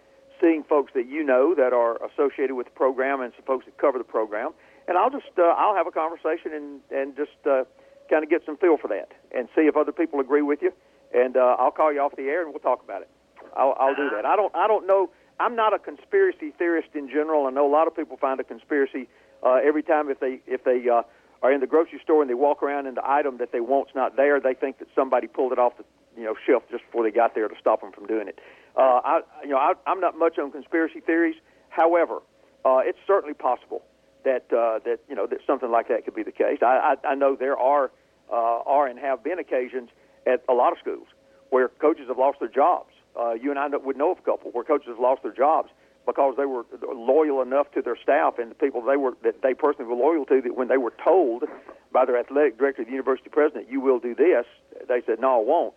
seeing 0.40 0.64
folks 0.64 0.92
that 0.94 1.08
you 1.08 1.22
know 1.22 1.54
that 1.54 1.72
are 1.72 1.96
associated 2.04 2.54
with 2.54 2.66
the 2.66 2.72
program 2.72 3.20
and 3.20 3.32
some 3.36 3.44
folks 3.44 3.64
that 3.64 3.78
cover 3.78 3.98
the 3.98 4.04
program. 4.04 4.52
And 4.88 4.98
I'll 4.98 5.10
just 5.10 5.32
uh, 5.38 5.54
I'll 5.56 5.74
have 5.74 5.86
a 5.86 5.92
conversation 5.92 6.52
and 6.52 6.80
and 6.90 7.16
just 7.16 7.38
uh, 7.46 7.64
kind 8.10 8.24
of 8.24 8.30
get 8.30 8.42
some 8.44 8.56
feel 8.56 8.76
for 8.76 8.88
that 8.88 9.12
and 9.34 9.48
see 9.54 9.62
if 9.62 9.76
other 9.76 9.92
people 9.92 10.20
agree 10.20 10.42
with 10.42 10.60
you. 10.60 10.72
And 11.14 11.36
uh, 11.36 11.56
I'll 11.58 11.70
call 11.70 11.92
you 11.92 12.00
off 12.00 12.16
the 12.16 12.24
air 12.24 12.42
and 12.42 12.50
we'll 12.50 12.60
talk 12.60 12.82
about 12.82 13.02
it. 13.02 13.10
I'll, 13.56 13.76
I'll 13.78 13.94
do 13.94 14.10
that. 14.10 14.24
I 14.24 14.36
don't 14.36 14.54
I 14.54 14.66
don't 14.66 14.86
know. 14.86 15.10
I'm 15.40 15.56
not 15.56 15.74
a 15.74 15.78
conspiracy 15.78 16.52
theorist 16.56 16.88
in 16.94 17.08
general. 17.08 17.46
I 17.46 17.50
know 17.50 17.66
a 17.66 17.72
lot 17.72 17.86
of 17.86 17.96
people 17.96 18.16
find 18.16 18.38
a 18.40 18.44
conspiracy 18.44 19.08
uh, 19.42 19.58
every 19.64 19.82
time 19.82 20.08
if 20.10 20.20
they 20.20 20.40
if 20.46 20.64
they 20.64 20.88
uh, 20.88 21.02
are 21.42 21.52
in 21.52 21.60
the 21.60 21.66
grocery 21.66 22.00
store 22.02 22.22
and 22.22 22.30
they 22.30 22.34
walk 22.34 22.62
around 22.62 22.86
and 22.86 22.96
the 22.96 23.08
item 23.08 23.38
that 23.38 23.52
they 23.52 23.60
want's 23.60 23.94
not 23.94 24.16
there, 24.16 24.40
they 24.40 24.54
think 24.54 24.78
that 24.78 24.88
somebody 24.94 25.26
pulled 25.26 25.52
it 25.52 25.58
off 25.58 25.76
the 25.76 25.84
you 26.16 26.24
know 26.24 26.34
shelf 26.46 26.62
just 26.70 26.84
before 26.84 27.02
they 27.02 27.10
got 27.10 27.34
there 27.34 27.48
to 27.48 27.54
stop 27.58 27.80
them 27.80 27.92
from 27.92 28.06
doing 28.06 28.28
it. 28.28 28.38
Uh, 28.76 29.00
I 29.04 29.20
you 29.42 29.50
know 29.50 29.58
I, 29.58 29.72
I'm 29.86 30.00
not 30.00 30.18
much 30.18 30.38
on 30.38 30.52
conspiracy 30.52 31.00
theories. 31.00 31.36
However, 31.68 32.20
uh, 32.64 32.80
it's 32.84 32.98
certainly 33.06 33.34
possible 33.34 33.82
that 34.24 34.44
uh, 34.52 34.78
that 34.84 35.00
you 35.08 35.14
know 35.14 35.26
that 35.26 35.40
something 35.46 35.70
like 35.70 35.88
that 35.88 36.04
could 36.04 36.14
be 36.14 36.22
the 36.22 36.32
case. 36.32 36.58
I 36.62 36.96
I, 37.04 37.08
I 37.08 37.14
know 37.14 37.36
there 37.36 37.58
are 37.58 37.90
uh, 38.30 38.62
are 38.64 38.86
and 38.86 38.98
have 38.98 39.24
been 39.24 39.38
occasions 39.38 39.90
at 40.26 40.44
a 40.48 40.52
lot 40.52 40.72
of 40.72 40.78
schools 40.78 41.06
where 41.50 41.68
coaches 41.68 42.06
have 42.08 42.18
lost 42.18 42.38
their 42.40 42.48
jobs. 42.48 42.91
Uh, 43.18 43.32
you 43.34 43.50
and 43.50 43.58
I 43.58 43.68
would 43.68 43.96
know 43.96 44.12
of 44.12 44.18
a 44.18 44.22
couple 44.22 44.50
where 44.52 44.64
coaches 44.64 44.96
lost 44.98 45.22
their 45.22 45.32
jobs 45.32 45.70
because 46.06 46.34
they 46.36 46.46
were 46.46 46.64
loyal 46.94 47.42
enough 47.42 47.70
to 47.72 47.82
their 47.82 47.96
staff 48.02 48.38
and 48.38 48.50
the 48.50 48.54
people 48.54 48.82
they 48.82 48.96
were 48.96 49.12
that 49.22 49.42
they 49.42 49.54
personally 49.54 49.86
were 49.86 49.96
loyal 49.96 50.24
to 50.26 50.40
that 50.40 50.56
when 50.56 50.68
they 50.68 50.78
were 50.78 50.92
told 51.02 51.44
by 51.92 52.04
their 52.04 52.18
athletic 52.18 52.58
director, 52.58 52.84
the 52.84 52.90
university 52.90 53.28
president, 53.28 53.70
you 53.70 53.80
will 53.80 53.98
do 53.98 54.14
this, 54.14 54.46
they 54.88 55.02
said 55.06 55.20
no, 55.20 55.40
I 55.40 55.44
won't, 55.44 55.74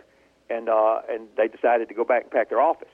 and 0.49 0.69
uh, 0.69 1.01
and 1.09 1.27
they 1.37 1.47
decided 1.47 1.89
to 1.89 1.93
go 1.93 2.03
back 2.03 2.23
and 2.23 2.31
pack 2.31 2.49
their 2.49 2.61
office. 2.61 2.89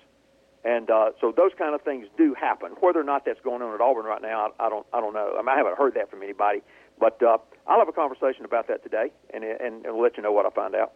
And 0.63 0.91
uh, 0.91 1.11
so 1.19 1.33
those 1.35 1.51
kind 1.57 1.73
of 1.73 1.81
things 1.81 2.05
do 2.17 2.35
happen. 2.35 2.71
Whether 2.81 2.99
or 2.99 3.03
not 3.03 3.25
that's 3.25 3.41
going 3.41 3.63
on 3.63 3.73
at 3.73 3.81
Auburn 3.81 4.05
right 4.05 4.21
now, 4.21 4.51
I, 4.59 4.67
I 4.67 4.69
don't 4.69 4.85
I 4.93 4.99
don't 4.99 5.13
know. 5.13 5.35
I, 5.37 5.41
mean, 5.41 5.49
I 5.49 5.57
haven't 5.57 5.77
heard 5.77 5.93
that 5.95 6.09
from 6.09 6.23
anybody, 6.23 6.61
but 6.99 7.21
uh, 7.23 7.37
I'll 7.67 7.79
have 7.79 7.89
a 7.89 7.93
conversation 7.93 8.45
about 8.45 8.67
that 8.67 8.83
today, 8.83 9.11
and 9.33 9.43
and, 9.43 9.85
and 9.85 9.93
we'll 9.95 10.03
let 10.03 10.17
you 10.17 10.23
know 10.23 10.31
what 10.31 10.45
I 10.45 10.49
find 10.49 10.75
out. 10.75 10.93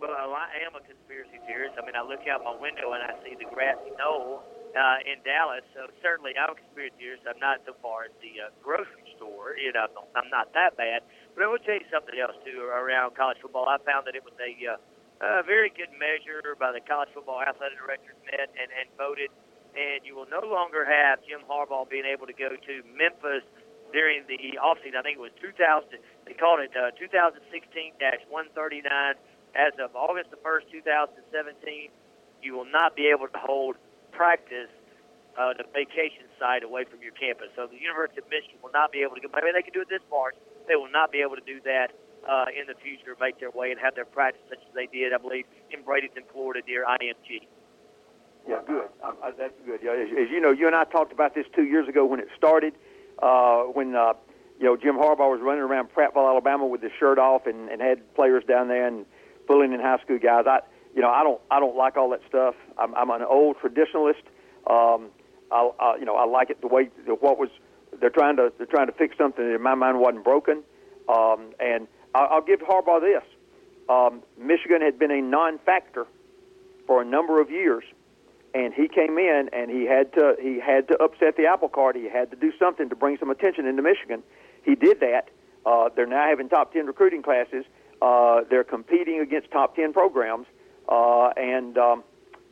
Well, 0.00 0.34
I 0.34 0.50
am 0.66 0.74
a 0.74 0.82
conspiracy 0.82 1.38
theorist. 1.46 1.78
I 1.78 1.86
mean, 1.86 1.94
I 1.94 2.02
look 2.02 2.26
out 2.26 2.42
my 2.42 2.54
window 2.58 2.92
and 2.92 3.02
I 3.02 3.14
see 3.22 3.38
the 3.38 3.46
grassy 3.46 3.94
knoll 3.94 4.42
uh, 4.74 4.98
in 5.06 5.22
Dallas. 5.22 5.62
So 5.72 5.86
certainly, 6.02 6.34
I'm 6.34 6.50
a 6.50 6.58
conspiracy 6.58 6.98
theorist. 6.98 7.22
I'm 7.30 7.38
not 7.38 7.62
so 7.62 7.78
far 7.78 8.10
as 8.10 8.14
the 8.18 8.42
uh, 8.42 8.50
grocery 8.58 9.06
store. 9.14 9.54
You 9.54 9.70
know, 9.70 9.86
I'm 10.18 10.28
not 10.34 10.50
that 10.58 10.74
bad. 10.74 11.06
But 11.34 11.46
I 11.46 11.46
will 11.46 11.62
tell 11.62 11.78
you 11.78 11.86
something 11.94 12.18
else 12.18 12.34
too 12.42 12.66
around 12.66 13.14
college 13.14 13.38
football. 13.38 13.70
I 13.70 13.78
found 13.86 14.06
that 14.10 14.18
it 14.18 14.26
was 14.26 14.34
a, 14.42 14.50
uh, 14.66 15.40
a 15.40 15.46
very 15.46 15.70
good 15.70 15.94
measure 15.94 16.42
by 16.58 16.74
the 16.74 16.82
college 16.82 17.14
football 17.14 17.38
athletic 17.38 17.78
directors 17.78 18.18
met 18.26 18.50
and, 18.58 18.70
and 18.74 18.90
voted. 18.98 19.30
And 19.74 20.06
you 20.06 20.14
will 20.14 20.30
no 20.30 20.42
longer 20.46 20.86
have 20.86 21.22
Jim 21.26 21.42
Harbaugh 21.46 21.86
being 21.90 22.06
able 22.06 22.26
to 22.30 22.36
go 22.36 22.50
to 22.50 22.74
Memphis 22.94 23.42
during 23.94 24.26
the 24.26 24.58
offseason. 24.58 24.98
I 24.98 25.02
think 25.02 25.18
it 25.18 25.24
was 25.24 25.34
2000. 25.38 25.86
They 26.26 26.34
called 26.34 26.58
it 26.62 26.74
uh, 26.74 26.90
2016-139. 26.98 27.94
As 29.54 29.72
of 29.78 29.94
August 29.94 30.30
the 30.30 30.40
1st, 30.42 30.70
2017, 30.82 31.90
you 32.42 32.54
will 32.54 32.66
not 32.66 32.96
be 32.96 33.06
able 33.06 33.28
to 33.28 33.38
hold 33.38 33.76
practice 34.10 34.70
uh, 35.38 35.54
the 35.54 35.64
vacation 35.70 36.26
site 36.38 36.62
away 36.62 36.84
from 36.84 37.02
your 37.02 37.14
campus. 37.14 37.48
So 37.54 37.66
the 37.66 37.78
University 37.78 38.18
of 38.18 38.26
Michigan 38.30 38.58
will 38.62 38.74
not 38.74 38.90
be 38.90 39.02
able 39.02 39.14
to 39.14 39.22
go. 39.22 39.30
Maybe 39.30 39.54
they 39.54 39.62
can 39.62 39.72
do 39.72 39.82
it 39.82 39.88
this 39.88 40.02
March. 40.10 40.34
They 40.66 40.74
will 40.74 40.90
not 40.90 41.10
be 41.10 41.22
able 41.22 41.38
to 41.38 41.46
do 41.46 41.62
that 41.62 41.94
uh, 42.26 42.46
in 42.50 42.66
the 42.66 42.74
future, 42.82 43.14
make 43.20 43.38
their 43.38 43.50
way 43.50 43.70
and 43.70 43.78
have 43.78 43.94
their 43.94 44.04
practice 44.04 44.42
such 44.48 44.58
as 44.58 44.74
they 44.74 44.86
did, 44.86 45.12
I 45.12 45.18
believe, 45.18 45.46
in 45.70 45.82
Bradenton, 45.82 46.26
Florida, 46.32 46.60
near 46.66 46.84
IMG. 46.86 47.46
Yeah, 48.48 48.60
good. 48.66 48.88
Uh, 49.02 49.30
that's 49.38 49.54
good. 49.64 49.80
Yeah, 49.82 49.92
as, 49.92 50.08
as, 50.10 50.30
you 50.30 50.40
know, 50.40 50.50
you 50.50 50.66
and 50.66 50.76
I 50.76 50.84
talked 50.84 51.12
about 51.12 51.34
this 51.34 51.46
two 51.54 51.64
years 51.64 51.88
ago 51.88 52.04
when 52.04 52.20
it 52.20 52.28
started, 52.36 52.74
uh, 53.22 53.62
when 53.70 53.94
uh, 53.94 54.12
you 54.58 54.66
know 54.66 54.76
Jim 54.76 54.96
Harbaugh 54.96 55.30
was 55.30 55.40
running 55.40 55.62
around 55.62 55.88
Prattville, 55.94 56.28
Alabama, 56.28 56.66
with 56.66 56.82
his 56.82 56.92
shirt 56.98 57.18
off 57.18 57.46
and, 57.46 57.68
and 57.70 57.80
had 57.80 58.14
players 58.14 58.44
down 58.44 58.68
there 58.68 58.86
and 58.86 59.06
bullying 59.46 59.72
in 59.72 59.80
high 59.80 59.98
school 59.98 60.18
guys. 60.18 60.44
I, 60.46 60.60
you 60.94 61.02
know, 61.02 61.10
I 61.10 61.22
don't, 61.22 61.40
I 61.50 61.60
don't 61.60 61.76
like 61.76 61.96
all 61.96 62.10
that 62.10 62.22
stuff. 62.28 62.54
I'm, 62.78 62.94
I'm 62.94 63.10
an 63.10 63.22
old 63.22 63.56
traditionalist. 63.58 64.22
Um, 64.70 65.10
I, 65.50 65.70
I, 65.78 65.96
you 65.98 66.04
know, 66.04 66.16
I 66.16 66.24
like 66.24 66.50
it 66.50 66.60
the 66.60 66.68
way 66.68 66.90
the, 67.06 67.14
what 67.14 67.38
was. 67.38 67.50
They're 68.00 68.10
trying 68.10 68.36
to, 68.36 68.52
they're 68.58 68.66
trying 68.66 68.88
to 68.88 68.92
fix 68.92 69.16
something 69.16 69.44
that 69.46 69.54
in 69.54 69.62
my 69.62 69.74
mind 69.74 70.00
wasn't 70.00 70.24
broken. 70.24 70.64
Um, 71.08 71.52
and 71.60 71.86
I, 72.14 72.24
I'll 72.24 72.42
give 72.42 72.60
Harbaugh 72.60 73.00
this: 73.00 73.22
um, 73.88 74.22
Michigan 74.36 74.80
had 74.82 74.98
been 74.98 75.12
a 75.12 75.20
non-factor 75.20 76.06
for 76.86 77.02
a 77.02 77.04
number 77.04 77.40
of 77.40 77.50
years, 77.50 77.84
and 78.52 78.74
he 78.74 78.88
came 78.88 79.16
in 79.18 79.48
and 79.52 79.70
he 79.70 79.84
had 79.84 80.12
to, 80.14 80.36
he 80.40 80.58
had 80.58 80.88
to 80.88 81.02
upset 81.02 81.36
the 81.36 81.46
apple 81.46 81.68
cart. 81.68 81.94
He 81.94 82.08
had 82.08 82.30
to 82.30 82.36
do 82.36 82.52
something 82.58 82.88
to 82.88 82.96
bring 82.96 83.16
some 83.18 83.30
attention 83.30 83.66
into 83.66 83.82
Michigan. 83.82 84.22
He 84.64 84.74
did 84.74 85.00
that. 85.00 85.28
Uh, 85.64 85.88
they're 85.94 86.06
now 86.06 86.26
having 86.28 86.48
top 86.48 86.72
ten 86.72 86.86
recruiting 86.86 87.22
classes. 87.22 87.64
Uh, 88.04 88.44
they're 88.50 88.64
competing 88.76 89.20
against 89.20 89.50
top 89.50 89.74
ten 89.74 89.92
programs 89.92 90.46
uh, 90.88 91.30
and 91.36 91.78
um, 91.78 92.04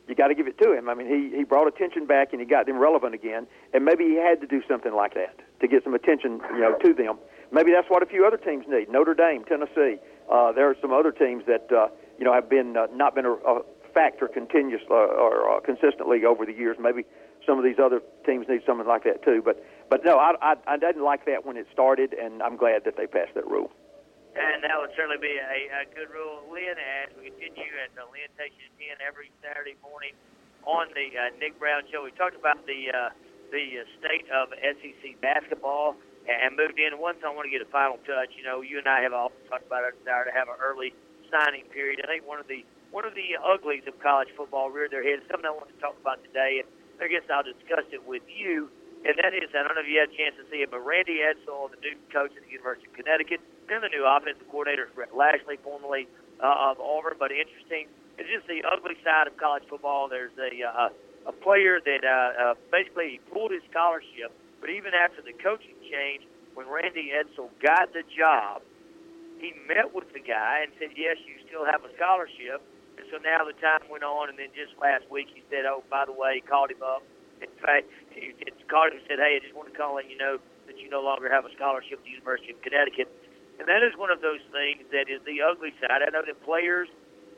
you 0.07 0.15
got 0.15 0.27
to 0.27 0.35
give 0.35 0.47
it 0.47 0.57
to 0.59 0.73
him. 0.73 0.89
I 0.89 0.95
mean, 0.95 1.07
he 1.07 1.37
he 1.37 1.43
brought 1.43 1.67
attention 1.67 2.05
back 2.05 2.29
and 2.31 2.41
he 2.41 2.47
got 2.47 2.65
them 2.65 2.77
relevant 2.77 3.13
again. 3.13 3.47
And 3.73 3.85
maybe 3.85 4.05
he 4.05 4.15
had 4.15 4.41
to 4.41 4.47
do 4.47 4.61
something 4.67 4.93
like 4.93 5.13
that 5.13 5.39
to 5.61 5.67
get 5.67 5.83
some 5.83 5.93
attention, 5.93 6.41
you 6.53 6.61
know, 6.61 6.75
to 6.83 6.93
them. 6.93 7.17
Maybe 7.51 7.71
that's 7.71 7.89
what 7.89 8.01
a 8.03 8.05
few 8.05 8.25
other 8.25 8.37
teams 8.37 8.65
need. 8.67 8.89
Notre 8.89 9.13
Dame, 9.13 9.43
Tennessee. 9.45 9.97
Uh, 10.31 10.51
there 10.51 10.69
are 10.69 10.75
some 10.81 10.91
other 10.91 11.11
teams 11.11 11.43
that 11.45 11.71
uh, 11.71 11.87
you 12.17 12.25
know 12.25 12.33
have 12.33 12.49
been 12.49 12.75
uh, 12.75 12.87
not 12.93 13.15
been 13.15 13.25
a, 13.25 13.33
a 13.33 13.61
factor 13.93 14.27
continuously 14.27 14.87
uh, 14.89 15.21
or 15.23 15.57
uh, 15.57 15.59
consistently 15.61 16.25
over 16.25 16.45
the 16.45 16.53
years. 16.53 16.77
Maybe 16.79 17.05
some 17.45 17.57
of 17.57 17.63
these 17.63 17.77
other 17.77 18.01
teams 18.25 18.47
need 18.49 18.61
something 18.65 18.87
like 18.87 19.03
that 19.03 19.23
too. 19.23 19.41
But 19.45 19.63
but 19.89 20.03
no, 20.03 20.17
I 20.17 20.33
I, 20.41 20.55
I 20.67 20.77
didn't 20.77 21.03
like 21.03 21.25
that 21.27 21.45
when 21.45 21.55
it 21.57 21.67
started, 21.71 22.13
and 22.13 22.41
I'm 22.41 22.57
glad 22.57 22.83
that 22.85 22.97
they 22.97 23.07
passed 23.07 23.35
that 23.35 23.47
rule. 23.47 23.71
And 24.33 24.65
that 24.65 24.73
would 24.81 24.89
certainly 24.97 25.21
be 25.21 25.37
a, 25.37 25.85
a 25.85 25.89
good 25.93 26.09
rule. 26.09 26.41
Lyn, 26.49 26.73
as 26.73 27.13
we 27.13 27.29
continue 27.37 27.77
at 27.77 27.93
the 27.93 28.01
Lyn 28.09 28.25
Station 28.33 28.65
10 28.81 28.97
every 29.05 29.29
Saturday 29.45 29.77
morning 29.85 30.17
on 30.65 30.89
the 30.97 31.13
uh, 31.13 31.29
Nick 31.37 31.53
Brown 31.61 31.85
Show, 31.93 32.01
we 32.01 32.09
talked 32.17 32.33
about 32.33 32.57
the 32.65 32.89
uh, 32.89 33.13
the 33.53 33.85
state 34.01 34.25
of 34.33 34.49
SEC 34.57 35.21
basketball 35.21 35.93
and 36.25 36.57
moved 36.57 36.81
in. 36.81 36.97
Thing 36.97 37.21
I 37.21 37.29
want 37.29 37.45
to 37.45 37.53
get 37.53 37.61
a 37.61 37.69
final 37.69 38.01
touch. 38.09 38.33
You 38.33 38.41
know, 38.41 38.65
you 38.65 38.81
and 38.81 38.89
I 38.89 39.05
have 39.05 39.13
often 39.13 39.37
talked 39.45 39.69
about 39.69 39.85
our 39.85 39.93
desire 39.93 40.25
to 40.25 40.33
have 40.33 40.49
an 40.49 40.57
early 40.57 40.97
signing 41.29 41.69
period. 41.69 42.01
I 42.01 42.09
think 42.09 42.25
one 42.25 42.41
of 42.41 42.49
the 42.49 42.65
one 42.89 43.05
of 43.05 43.13
the 43.13 43.37
uglies 43.37 43.85
of 43.85 43.93
college 44.01 44.33
football 44.33 44.73
reared 44.73 44.89
their 44.89 45.05
head. 45.05 45.21
Something 45.29 45.45
I 45.45 45.53
want 45.53 45.69
to 45.69 45.77
talk 45.77 45.93
about 46.01 46.25
today, 46.25 46.65
and 46.65 46.67
I 46.97 47.05
guess 47.05 47.21
I'll 47.29 47.45
discuss 47.45 47.85
it 47.93 48.01
with 48.01 48.25
you. 48.25 48.73
And 49.05 49.13
that 49.19 49.35
is, 49.35 49.51
I 49.51 49.61
don't 49.67 49.75
know 49.75 49.83
if 49.83 49.91
you 49.91 49.99
had 49.99 50.09
a 50.09 50.15
chance 50.15 50.33
to 50.39 50.47
see 50.47 50.63
it, 50.63 50.71
but 50.71 50.79
Randy 50.79 51.19
Edsall, 51.19 51.67
the 51.67 51.77
new 51.83 51.99
coach 52.07 52.31
at 52.39 52.41
the 52.47 52.53
University 52.55 52.87
of 52.87 52.95
Connecticut, 52.95 53.43
and 53.69 53.83
the 53.83 53.89
new 53.89 54.05
offensive 54.05 54.47
coordinator, 54.49 54.89
Rhett 54.95 55.15
Lashlee, 55.15 55.57
formerly 55.63 56.07
uh, 56.41 56.71
of 56.71 56.79
Auburn. 56.79 57.15
But 57.19 57.31
interesting, 57.31 57.87
it's 58.17 58.29
just 58.29 58.47
the 58.47 58.63
ugly 58.65 58.95
side 59.03 59.27
of 59.27 59.37
college 59.37 59.63
football. 59.69 60.07
There's 60.07 60.35
a 60.37 60.51
uh, 60.63 60.89
a 61.25 61.31
player 61.31 61.79
that 61.79 62.03
uh, 62.03 62.51
uh, 62.51 62.53
basically 62.71 63.19
pulled 63.31 63.51
his 63.51 63.63
scholarship, 63.71 64.31
but 64.59 64.69
even 64.69 64.91
after 64.93 65.23
the 65.23 65.31
coaching 65.39 65.75
change, 65.87 66.27
when 66.53 66.67
Randy 66.67 67.15
Edsall 67.15 67.49
got 67.63 67.93
the 67.95 68.03
job, 68.11 68.61
he 69.39 69.55
met 69.67 69.95
with 69.95 70.11
the 70.13 70.19
guy 70.19 70.63
and 70.63 70.71
said, 70.79 70.93
"Yes, 70.95 71.17
you 71.25 71.39
still 71.47 71.65
have 71.65 71.83
a 71.83 71.91
scholarship." 71.95 72.61
And 72.97 73.07
so 73.09 73.17
now 73.17 73.41
the 73.43 73.57
time 73.57 73.81
went 73.89 74.03
on, 74.03 74.29
and 74.29 74.37
then 74.37 74.53
just 74.53 74.77
last 74.77 75.09
week 75.09 75.27
he 75.33 75.41
said, 75.49 75.65
"Oh, 75.65 75.83
by 75.89 76.05
the 76.05 76.13
way," 76.13 76.39
he 76.39 76.41
called 76.41 76.71
him 76.71 76.83
up. 76.83 77.03
In 77.41 77.49
fact, 77.59 77.89
he 78.11 78.31
called 78.69 78.93
him 78.93 78.99
and 78.99 79.07
said, 79.07 79.19
"Hey, 79.19 79.35
I 79.35 79.39
just 79.39 79.55
want 79.55 79.71
to 79.71 79.75
call 79.75 79.97
and 79.97 80.09
you 80.11 80.17
know 80.17 80.37
that 80.67 80.77
you 80.77 80.89
no 80.89 81.01
longer 81.01 81.27
have 81.31 81.45
a 81.45 81.51
scholarship 81.55 81.99
at 81.99 82.05
the 82.05 82.11
University 82.11 82.51
of 82.51 82.61
Connecticut." 82.61 83.09
And 83.59 83.67
that 83.69 83.85
is 83.85 83.93
one 83.97 84.09
of 84.09 84.21
those 84.21 84.41
things 84.49 84.83
that 84.91 85.09
is 85.09 85.21
the 85.25 85.41
ugly 85.41 85.73
side. 85.81 86.01
I 86.01 86.09
know 86.09 86.25
that 86.25 86.37
players 86.43 86.89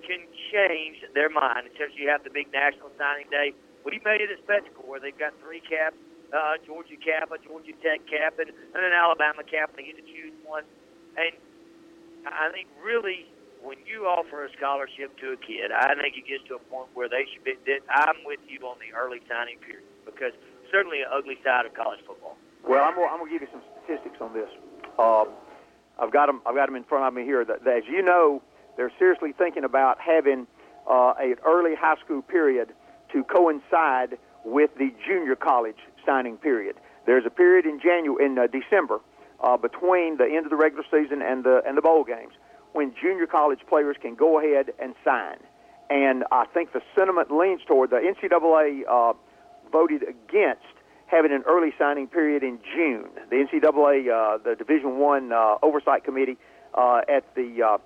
can 0.07 0.23
change 0.51 1.03
their 1.13 1.29
mind. 1.29 1.67
Especially 1.73 2.07
you 2.07 2.09
have 2.09 2.23
the 2.23 2.31
big 2.31 2.51
national 2.53 2.91
signing 2.95 3.27
day. 3.29 3.51
We 3.83 3.99
made 4.05 4.21
it 4.21 4.31
a 4.31 4.39
spectacle 4.41 4.85
where 4.87 4.99
they've 4.99 5.17
got 5.17 5.33
three 5.43 5.61
caps, 5.61 5.97
uh, 6.33 6.57
Georgia 6.65 6.97
cap, 6.97 7.29
a 7.29 7.37
Georgia 7.43 7.75
Tech 7.83 8.01
cap, 8.07 8.39
and, 8.39 8.49
and 8.49 8.81
an 8.81 8.93
Alabama 8.93 9.43
cap. 9.43 9.75
They 9.75 9.83
get 9.83 9.97
to 9.99 10.07
choose 10.07 10.33
one. 10.45 10.63
And 11.17 11.35
I 12.25 12.49
think 12.49 12.67
really 12.81 13.29
when 13.61 13.77
you 13.85 14.05
offer 14.05 14.45
a 14.45 14.49
scholarship 14.57 15.17
to 15.17 15.33
a 15.33 15.39
kid, 15.41 15.73
I 15.73 15.93
think 15.97 16.17
it 16.17 16.29
gets 16.29 16.45
to 16.49 16.55
a 16.55 16.63
point 16.69 16.89
where 16.93 17.09
they 17.09 17.25
should 17.33 17.43
be. 17.43 17.57
I'm 17.89 18.21
with 18.25 18.39
you 18.47 18.61
on 18.65 18.77
the 18.77 18.93
early 18.93 19.21
signing 19.25 19.57
period 19.57 19.85
because 20.05 20.33
certainly 20.71 21.01
an 21.01 21.09
ugly 21.09 21.37
side 21.43 21.65
of 21.65 21.73
college 21.73 21.99
football. 22.05 22.37
Well, 22.61 22.85
I'm 22.85 22.95
going 22.95 23.09
to 23.09 23.29
give 23.29 23.41
you 23.41 23.51
some 23.51 23.65
statistics 23.81 24.17
on 24.21 24.33
this. 24.33 24.49
Um, 24.97 25.33
I've 25.99 26.11
got 26.11 26.27
them. 26.27 26.41
I've 26.45 26.55
got 26.55 26.67
them 26.67 26.75
in 26.75 26.83
front 26.83 27.05
of 27.05 27.13
me 27.13 27.23
here. 27.23 27.45
That, 27.45 27.63
that 27.63 27.77
as 27.77 27.83
you 27.89 28.01
know, 28.01 28.41
they're 28.77 28.91
seriously 28.99 29.33
thinking 29.37 29.63
about 29.63 29.99
having 29.99 30.47
uh, 30.89 31.13
an 31.19 31.35
early 31.45 31.75
high 31.75 31.95
school 32.03 32.21
period 32.21 32.73
to 33.13 33.23
coincide 33.23 34.17
with 34.43 34.71
the 34.77 34.93
junior 35.05 35.35
college 35.35 35.79
signing 36.05 36.37
period. 36.37 36.75
There's 37.05 37.25
a 37.25 37.29
period 37.29 37.65
in 37.65 37.79
January, 37.79 38.25
in 38.25 38.37
uh, 38.37 38.47
December, 38.47 38.99
uh, 39.41 39.57
between 39.57 40.17
the 40.17 40.25
end 40.25 40.45
of 40.45 40.49
the 40.49 40.55
regular 40.55 40.83
season 40.91 41.21
and 41.21 41.43
the 41.43 41.61
and 41.65 41.77
the 41.77 41.81
bowl 41.81 42.03
games, 42.03 42.33
when 42.73 42.93
junior 42.99 43.27
college 43.27 43.59
players 43.67 43.95
can 44.01 44.15
go 44.15 44.39
ahead 44.39 44.73
and 44.79 44.95
sign. 45.03 45.37
And 45.89 46.23
I 46.31 46.45
think 46.45 46.73
the 46.73 46.81
sentiment 46.95 47.31
leans 47.31 47.61
toward 47.67 47.91
the 47.91 47.97
NCAA 47.97 48.83
uh, 48.89 49.13
voted 49.71 50.03
against 50.03 50.65
having 51.07 51.31
an 51.31 51.43
early 51.47 51.73
signing 51.77 52.07
period 52.07 52.43
in 52.43 52.59
June. 52.75 53.09
The 53.29 53.35
NCAA, 53.35 54.09
uh, 54.09 54.37
the 54.43 54.55
Division 54.55 54.97
One 54.97 55.31
uh, 55.31 55.57
Oversight 55.61 56.03
Committee, 56.03 56.37
uh, 56.73 57.01
at 57.07 57.23
the 57.35 57.63
uh, 57.63 57.77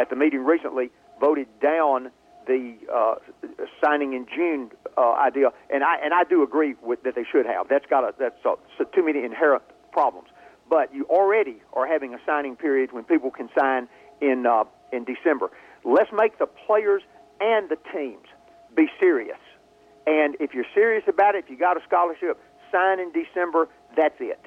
at 0.00 0.10
the 0.10 0.16
meeting 0.16 0.44
recently 0.44 0.90
voted 1.20 1.48
down 1.60 2.10
the 2.46 2.76
uh, 2.92 3.16
signing 3.82 4.14
in 4.14 4.26
June 4.34 4.70
uh, 4.96 5.12
idea, 5.12 5.50
and 5.70 5.84
I 5.84 5.96
and 6.02 6.14
I 6.14 6.24
do 6.24 6.42
agree 6.42 6.74
with 6.82 7.02
that 7.02 7.14
they 7.14 7.24
should 7.30 7.46
have. 7.46 7.68
That's 7.68 7.86
got 7.86 8.04
a 8.04 8.14
that's 8.18 8.38
a, 8.44 8.54
so 8.76 8.84
too 8.84 9.04
many 9.04 9.24
inherent 9.24 9.62
problems. 9.92 10.28
But 10.68 10.94
you 10.94 11.04
already 11.04 11.62
are 11.72 11.86
having 11.86 12.14
a 12.14 12.18
signing 12.26 12.56
period 12.56 12.92
when 12.92 13.04
people 13.04 13.30
can 13.30 13.48
sign 13.58 13.88
in 14.20 14.46
uh, 14.46 14.64
in 14.92 15.04
December. 15.04 15.50
Let's 15.84 16.10
make 16.12 16.38
the 16.38 16.46
players 16.46 17.02
and 17.40 17.68
the 17.68 17.78
teams 17.92 18.26
be 18.74 18.88
serious. 18.98 19.38
And 20.06 20.36
if 20.40 20.54
you're 20.54 20.68
serious 20.74 21.04
about 21.06 21.34
it, 21.34 21.44
if 21.44 21.50
you 21.50 21.58
got 21.58 21.76
a 21.76 21.84
scholarship, 21.86 22.40
sign 22.70 23.00
in 23.00 23.12
December. 23.12 23.68
That's 23.96 24.16
it. 24.20 24.40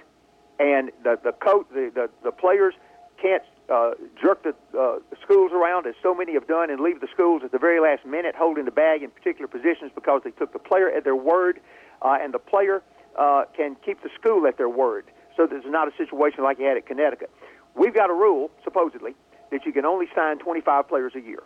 And 0.60 0.92
the 1.04 1.20
the 1.24 1.32
coach, 1.32 1.68
the, 1.74 1.92
the 1.94 2.10
the 2.24 2.32
players 2.32 2.74
can't 3.22 3.44
uh, 3.70 3.92
jerk 4.22 4.44
the 4.44 4.56
uh, 4.78 5.00
schools 5.24 5.52
around 5.54 5.86
as 5.88 5.96
so 6.04 6.14
many 6.14 6.34
have 6.34 6.48
done 6.48 6.70
and 6.70 6.80
leave 6.80 7.00
the 7.00 7.08
schools 7.14 7.42
at 7.44 7.52
the 7.52 7.60
very 7.60 7.80
last 7.80 8.06
minute 8.06 8.36
holding 8.36 8.66
the 8.66 8.72
bag 8.72 9.04
in 9.04 9.10
particular 9.10 9.48
positions 9.48 9.92
because 9.96 10.22
they 10.24 10.32
took 10.32 10.52
the 10.54 10.60
player 10.60 10.90
at 10.90 11.04
their 11.04 11.16
word, 11.16 11.60
uh, 12.02 12.18
and 12.20 12.34
the 12.34 12.40
player 12.40 12.84
uh, 13.18 13.46
can 13.56 13.76
keep 13.86 14.02
the 14.04 14.10
school 14.20 14.46
at 14.48 14.58
their 14.58 14.70
word. 14.70 15.06
So 15.38 15.48
there's 15.48 15.64
not 15.66 15.88
a 15.88 15.92
situation 15.98 16.44
like 16.44 16.60
you 16.60 16.66
had 16.66 16.78
at 16.78 16.86
Connecticut. 16.86 17.30
We've 17.76 17.94
got 17.94 18.10
a 18.10 18.14
rule, 18.14 18.52
supposedly, 18.64 19.16
that 19.52 19.66
you 19.66 19.72
can 19.72 19.86
only 19.86 20.08
sign 20.14 20.40
25 20.40 20.88
players 20.88 21.14
a 21.16 21.22
year. 21.22 21.44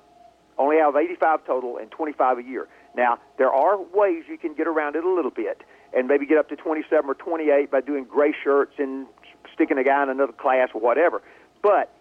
Only 0.57 0.77
have 0.77 0.95
85 0.95 1.45
total 1.45 1.77
and 1.77 1.91
25 1.91 2.39
a 2.39 2.43
year. 2.43 2.67
Now, 2.95 3.19
there 3.37 3.51
are 3.51 3.77
ways 3.77 4.23
you 4.27 4.37
can 4.37 4.53
get 4.53 4.67
around 4.67 4.95
it 4.95 5.03
a 5.03 5.09
little 5.09 5.31
bit 5.31 5.61
and 5.95 6.07
maybe 6.07 6.25
get 6.25 6.37
up 6.37 6.49
to 6.49 6.55
27 6.55 7.09
or 7.09 7.15
28 7.15 7.71
by 7.71 7.81
doing 7.81 8.03
gray 8.03 8.35
shirts 8.43 8.73
and 8.77 9.07
sticking 9.53 9.77
a 9.77 9.83
guy 9.83 10.03
in 10.03 10.09
another 10.09 10.33
class 10.33 10.69
or 10.73 10.81
whatever. 10.81 11.21
But 11.63 11.91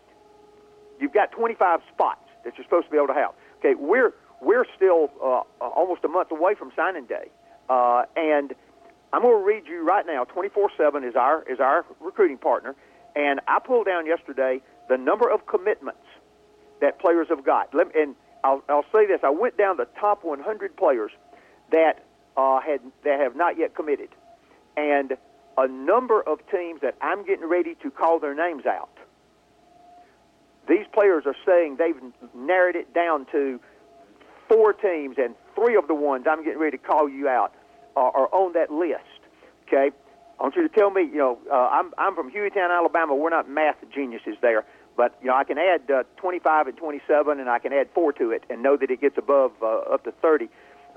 you've 1.00 1.12
got 1.12 1.30
25 1.30 1.80
spots 1.92 2.20
that 2.44 2.58
you're 2.58 2.64
supposed 2.64 2.86
to 2.86 2.90
be 2.90 2.96
able 2.96 3.08
to 3.08 3.14
have. 3.14 3.30
Okay, 3.60 3.74
we're 3.74 4.12
we're 4.40 4.66
still 4.76 5.10
uh, 5.22 5.42
almost 5.64 6.04
a 6.04 6.08
month 6.08 6.30
away 6.30 6.54
from 6.54 6.70
signing 6.76 7.06
day, 7.06 7.30
uh, 7.70 8.04
and 8.16 8.54
I'm 9.12 9.22
going 9.22 9.38
to 9.38 9.44
read 9.44 9.66
you 9.66 9.86
right 9.86 10.04
now. 10.04 10.24
24/7 10.24 11.08
is 11.08 11.14
our 11.14 11.42
is 11.44 11.60
our 11.60 11.86
recruiting 12.00 12.36
partner, 12.36 12.74
And 13.16 13.40
I 13.46 13.58
pulled 13.60 13.86
down 13.86 14.06
yesterday 14.06 14.60
the 14.88 14.98
number 14.98 15.30
of 15.30 15.46
commitments 15.46 16.04
that 16.80 16.98
players 16.98 17.28
have 17.28 17.44
got. 17.44 17.72
Let, 17.72 17.94
and 17.96 18.16
I'll, 18.42 18.62
I'll 18.68 18.84
say 18.92 19.06
this: 19.06 19.20
I 19.22 19.30
went 19.30 19.56
down 19.56 19.76
the 19.76 19.88
top 19.98 20.24
100 20.24 20.76
players 20.76 21.12
that 21.70 22.04
uh, 22.36 22.60
had 22.60 22.80
that 23.04 23.20
have 23.20 23.36
not 23.36 23.58
yet 23.58 23.74
committed, 23.74 24.08
and 24.76 25.16
a 25.56 25.68
number 25.68 26.20
of 26.22 26.38
teams 26.50 26.80
that 26.82 26.96
I'm 27.00 27.24
getting 27.24 27.48
ready 27.48 27.76
to 27.82 27.90
call 27.90 28.18
their 28.18 28.34
names 28.34 28.66
out. 28.66 28.90
These 30.68 30.86
players 30.92 31.24
are 31.26 31.36
saying 31.46 31.76
they've 31.76 32.00
narrowed 32.34 32.76
it 32.76 32.94
down 32.94 33.26
to 33.32 33.60
four 34.48 34.72
teams, 34.72 35.16
and 35.18 35.34
three 35.54 35.76
of 35.76 35.88
the 35.88 35.94
ones 35.94 36.26
I'm 36.28 36.42
getting 36.42 36.58
ready 36.58 36.76
to 36.76 36.82
call 36.82 37.08
you 37.08 37.28
out 37.28 37.54
are, 37.96 38.10
are 38.16 38.34
on 38.34 38.54
that 38.54 38.70
list. 38.70 39.02
Okay, 39.68 39.90
I 40.38 40.42
want 40.42 40.56
you 40.56 40.66
to 40.66 40.74
tell 40.74 40.90
me. 40.90 41.02
You 41.02 41.18
know, 41.18 41.38
uh, 41.50 41.68
I'm 41.70 41.92
I'm 41.98 42.14
from 42.14 42.30
Hueytown, 42.30 42.70
Alabama. 42.70 43.14
We're 43.14 43.30
not 43.30 43.48
math 43.48 43.76
geniuses 43.94 44.36
there, 44.40 44.64
but 44.96 45.16
you 45.20 45.28
know 45.28 45.36
I 45.36 45.44
can 45.44 45.58
add 45.58 45.90
uh, 45.90 46.02
25 46.16 46.68
and 46.68 46.76
27, 46.76 47.40
and 47.40 47.48
I 47.48 47.58
can 47.58 47.72
add 47.72 47.88
four 47.94 48.12
to 48.14 48.30
it, 48.30 48.44
and 48.50 48.62
know 48.62 48.76
that 48.76 48.90
it 48.90 49.00
gets 49.00 49.18
above 49.18 49.52
uh, 49.62 49.94
up 49.94 50.04
to 50.04 50.12
30. 50.12 50.48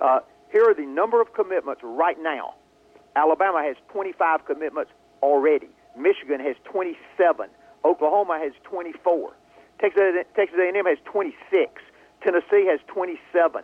Uh, 0.01 0.19
here 0.51 0.69
are 0.69 0.73
the 0.73 0.85
number 0.85 1.21
of 1.21 1.33
commitments 1.33 1.81
right 1.83 2.17
now. 2.21 2.55
Alabama 3.15 3.61
has 3.63 3.75
25 3.91 4.45
commitments 4.45 4.91
already. 5.21 5.69
Michigan 5.97 6.39
has 6.39 6.55
27. 6.65 7.49
Oklahoma 7.83 8.39
has 8.39 8.53
24. 8.63 9.33
Texas, 9.79 10.01
Texas 10.35 10.57
A&M 10.59 10.85
has 10.85 10.97
26. 11.05 11.81
Tennessee 12.23 12.65
has 12.65 12.79
27. 12.87 13.63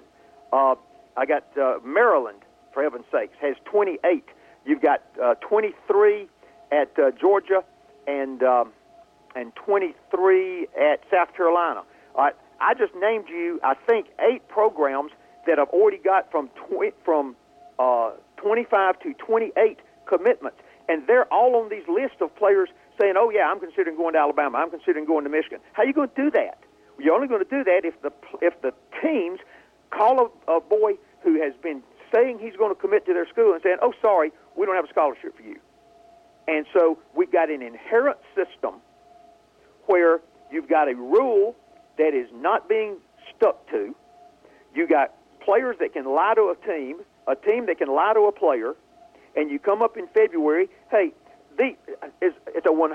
Uh, 0.52 0.76
I 1.16 1.26
got 1.26 1.46
uh, 1.58 1.80
Maryland, 1.84 2.40
for 2.74 2.84
heaven's 2.84 3.06
sakes, 3.12 3.36
has 3.42 3.56
28. 3.66 4.24
You've 4.66 4.82
got 4.82 5.04
uh, 5.22 5.36
23 5.36 6.28
at 6.72 6.98
uh, 6.98 7.12
Georgia 7.12 7.64
and 8.08 8.42
um, 8.44 8.72
and 9.36 9.56
23 9.56 10.68
at 10.80 11.02
South 11.12 11.34
Carolina. 11.36 11.84
All 12.16 12.24
right, 12.24 12.36
I 12.60 12.74
just 12.76 12.94
named 12.96 13.26
you, 13.30 13.60
I 13.64 13.74
think, 13.74 14.08
eight 14.20 14.48
programs 14.48 15.12
that 15.48 15.60
I've 15.60 15.70
already 15.70 15.98
got 15.98 16.32
from 16.32 16.50
from 17.04 17.36
uh, 17.80 18.12
25 18.38 19.00
to 19.00 19.14
28 19.14 19.80
commitments, 20.06 20.58
and 20.90 21.08
they're 21.08 21.32
all 21.32 21.56
on 21.56 21.70
these 21.70 21.88
lists 21.88 22.18
of 22.22 22.36
players 22.36 22.70
saying, 23.00 23.16
"Oh 23.18 23.30
yeah, 23.30 23.50
I'm 23.50 23.60
considering 23.60 23.98
going 23.98 24.14
to 24.14 24.20
Alabama. 24.20 24.58
I'm 24.58 24.70
considering 24.70 25.06
going 25.06 25.24
to 25.24 25.30
Michigan." 25.30 25.60
How 25.74 25.84
are 25.84 25.86
you 25.86 25.94
going 25.94 26.10
to 26.10 26.16
do 26.16 26.32
that? 26.32 26.60
You're 27.00 27.16
only 27.16 27.28
going 27.28 27.44
to 27.44 27.50
do 27.50 27.64
that 27.64 27.82
if 27.84 28.00
the 28.02 28.12
if 28.42 28.62
the 28.62 28.74
teams 29.02 29.40
call 29.92 30.32
a, 30.48 30.52
a 30.58 30.62
boy 30.62 30.94
who 31.22 31.42
has 31.42 31.54
been 31.62 31.82
saying 32.14 32.40
he's 32.40 32.56
going 32.56 32.74
to 32.74 32.80
commit 32.80 33.06
to 33.06 33.14
their 33.14 33.28
school 33.28 33.54
and 33.54 33.62
saying, 33.64 33.78
"Oh, 33.82 33.94
sorry, 34.02 34.32
we 34.56 34.66
don't 34.66 34.76
have 34.76 34.86
a 34.86 34.90
scholarship 34.90 35.36
for 35.36 35.44
you." 35.44 35.60
And 36.48 36.66
so 36.74 37.00
we've 37.16 37.32
got 37.32 37.50
an 37.50 37.62
inherent 37.62 38.18
system 38.36 38.76
where 39.86 40.20
you've 40.52 40.68
got 40.68 40.90
a 40.90 40.96
rule 40.96 41.56
that 41.98 42.14
is 42.14 42.28
not 42.34 42.68
being 42.68 42.98
stuck 43.36 43.70
to. 43.70 43.96
You 44.76 44.88
got 44.88 45.14
players 45.44 45.76
that 45.80 45.94
can 45.94 46.06
lie 46.06 46.34
to 46.36 46.54
a 46.54 46.68
team, 46.68 47.02
a 47.28 47.36
team 47.36 47.66
that 47.68 47.78
can 47.78 47.90
lie 47.90 48.14
to 48.14 48.22
a 48.22 48.32
player, 48.32 48.76
and 49.36 49.50
you 49.50 49.60
come 49.60 49.82
up 49.82 49.98
in 49.98 50.08
February. 50.14 50.70
Hey, 50.92 51.14
the, 51.58 51.76
it's, 52.22 52.36
it's 52.48 52.66
a 52.66 52.70
100% 52.70 52.94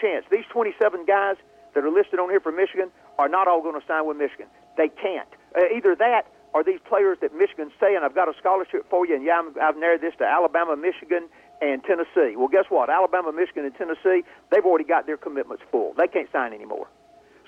chance 0.00 0.24
these 0.30 0.44
27 0.52 1.04
guys 1.06 1.36
that 1.74 1.84
are 1.84 1.90
listed 1.90 2.18
on 2.18 2.30
here 2.30 2.40
for 2.40 2.52
Michigan 2.52 2.90
are 3.18 3.28
not 3.28 3.48
all 3.48 3.62
going 3.62 3.78
to 3.80 3.86
sign 3.86 4.06
with 4.06 4.16
Michigan. 4.16 4.46
They 4.76 4.88
can't. 4.88 5.28
Uh, 5.56 5.74
either 5.74 5.94
that 5.96 6.26
or 6.52 6.62
these 6.62 6.78
players 6.88 7.18
that 7.20 7.34
Michigan's 7.34 7.72
saying, 7.80 7.98
I've 8.02 8.14
got 8.14 8.28
a 8.28 8.34
scholarship 8.38 8.86
for 8.88 9.06
you, 9.06 9.14
and 9.16 9.24
yeah, 9.24 9.40
I'm, 9.40 9.54
I've 9.60 9.76
narrowed 9.76 10.00
this 10.00 10.14
to 10.18 10.24
Alabama, 10.24 10.76
Michigan, 10.76 11.28
and 11.60 11.82
Tennessee. 11.82 12.36
Well, 12.36 12.48
guess 12.48 12.66
what? 12.68 12.90
Alabama, 12.90 13.32
Michigan, 13.32 13.64
and 13.64 13.74
Tennessee, 13.74 14.22
they've 14.50 14.64
already 14.64 14.84
got 14.84 15.06
their 15.06 15.16
commitments 15.16 15.64
full. 15.70 15.94
They 15.98 16.06
can't 16.06 16.30
sign 16.32 16.52
anymore. 16.52 16.86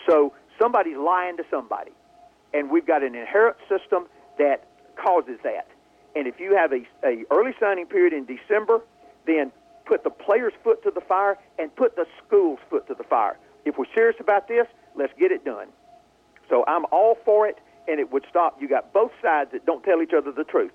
So 0.08 0.32
somebody's 0.58 0.96
lying 0.96 1.36
to 1.36 1.44
somebody. 1.50 1.92
And 2.52 2.70
we've 2.70 2.86
got 2.86 3.02
an 3.02 3.14
inherent 3.14 3.56
system 3.68 4.06
that 4.38 4.66
causes 4.96 5.38
that. 5.42 5.68
And 6.14 6.26
if 6.26 6.40
you 6.40 6.56
have 6.56 6.72
a, 6.72 6.86
a 7.04 7.24
early 7.30 7.52
signing 7.60 7.86
period 7.86 8.12
in 8.12 8.24
December, 8.24 8.80
then 9.26 9.52
put 9.84 10.02
the 10.04 10.10
player's 10.10 10.54
foot 10.64 10.82
to 10.82 10.90
the 10.90 11.00
fire 11.00 11.38
and 11.58 11.74
put 11.76 11.96
the 11.96 12.06
school's 12.24 12.58
foot 12.70 12.86
to 12.88 12.94
the 12.94 13.04
fire. 13.04 13.38
If 13.64 13.78
we're 13.78 13.92
serious 13.94 14.16
about 14.20 14.48
this, 14.48 14.66
let's 14.94 15.12
get 15.18 15.30
it 15.30 15.44
done. 15.44 15.68
So 16.48 16.64
I'm 16.66 16.84
all 16.92 17.18
for 17.24 17.46
it, 17.46 17.58
and 17.88 18.00
it 18.00 18.12
would 18.12 18.24
stop. 18.30 18.60
You 18.60 18.68
got 18.68 18.92
both 18.92 19.12
sides 19.22 19.50
that 19.52 19.66
don't 19.66 19.82
tell 19.84 20.02
each 20.02 20.12
other 20.16 20.32
the 20.32 20.44
truth, 20.44 20.72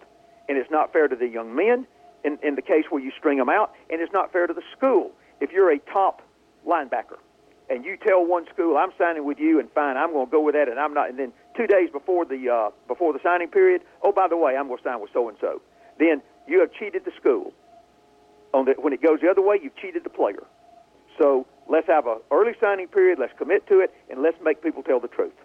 and 0.48 0.58
it's 0.58 0.70
not 0.70 0.94
fair 0.94 1.08
to 1.08 1.16
the 1.16 1.28
young 1.28 1.56
men 1.56 1.88
in, 2.24 2.38
in 2.44 2.56
the 2.56 2.62
case 2.62 2.86
where 2.90 3.02
you 3.02 3.12
string 3.18 3.38
them 3.38 3.50
out, 3.50 3.74
and 3.90 4.02
it's 4.02 4.14
not 4.14 4.32
fair 4.32 4.48
to 4.48 4.54
the 4.54 4.64
school. 4.76 5.12
If 5.40 5.52
you're 5.52 5.72
a 5.72 5.80
top 5.80 6.22
linebacker 6.68 7.18
and 7.70 7.84
you 7.86 7.98
tell 7.98 8.26
one 8.26 8.46
school 8.54 8.78
I'm 8.78 8.92
signing 8.98 9.26
with 9.26 9.40
you, 9.40 9.60
and 9.60 9.72
fine, 9.72 9.98
I'm 9.98 10.12
going 10.12 10.28
to 10.28 10.32
go 10.32 10.42
with 10.42 10.56
that, 10.56 10.68
and 10.68 10.80
I'm 10.80 10.94
not, 10.94 11.10
and 11.10 11.18
then 11.18 11.34
two 11.56 11.68
days 11.68 11.90
before 11.92 12.26
the 12.26 12.50
uh, 12.50 12.70
before 12.88 13.14
the 13.14 13.20
signing 13.24 13.50
period, 13.50 13.82
oh 14.04 14.12
by 14.12 14.28
the 14.28 14.38
way, 14.38 14.56
I'm 14.58 14.68
going 14.68 14.78
to 14.78 14.84
sign 14.84 15.02
with 15.02 15.12
so 15.14 15.30
and 15.30 15.38
so. 15.40 15.62
Then 16.00 16.22
you 16.48 16.60
have 16.60 16.72
cheated 16.74 17.06
the 17.06 17.12
school. 17.20 17.54
On 18.54 18.66
the, 18.66 18.74
when 18.78 18.92
it 18.92 19.02
goes 19.02 19.20
the 19.22 19.30
other 19.30 19.42
way, 19.42 19.60
you've 19.62 19.76
cheated 19.78 20.04
the 20.04 20.10
player. 20.10 20.44
So 21.18 21.48
let's 21.70 21.88
have 21.88 22.08
an 22.08 22.20
early 22.32 22.54
signing 22.60 22.88
period. 22.88 23.20
Let's 23.20 23.34
commit 23.38 23.68
to 23.68 23.80
it, 23.80 23.94
and 24.10 24.22
let's 24.22 24.38
make 24.44 24.62
people 24.62 24.84
tell 24.84 25.00
the 25.00 25.08
truth. 25.08 25.36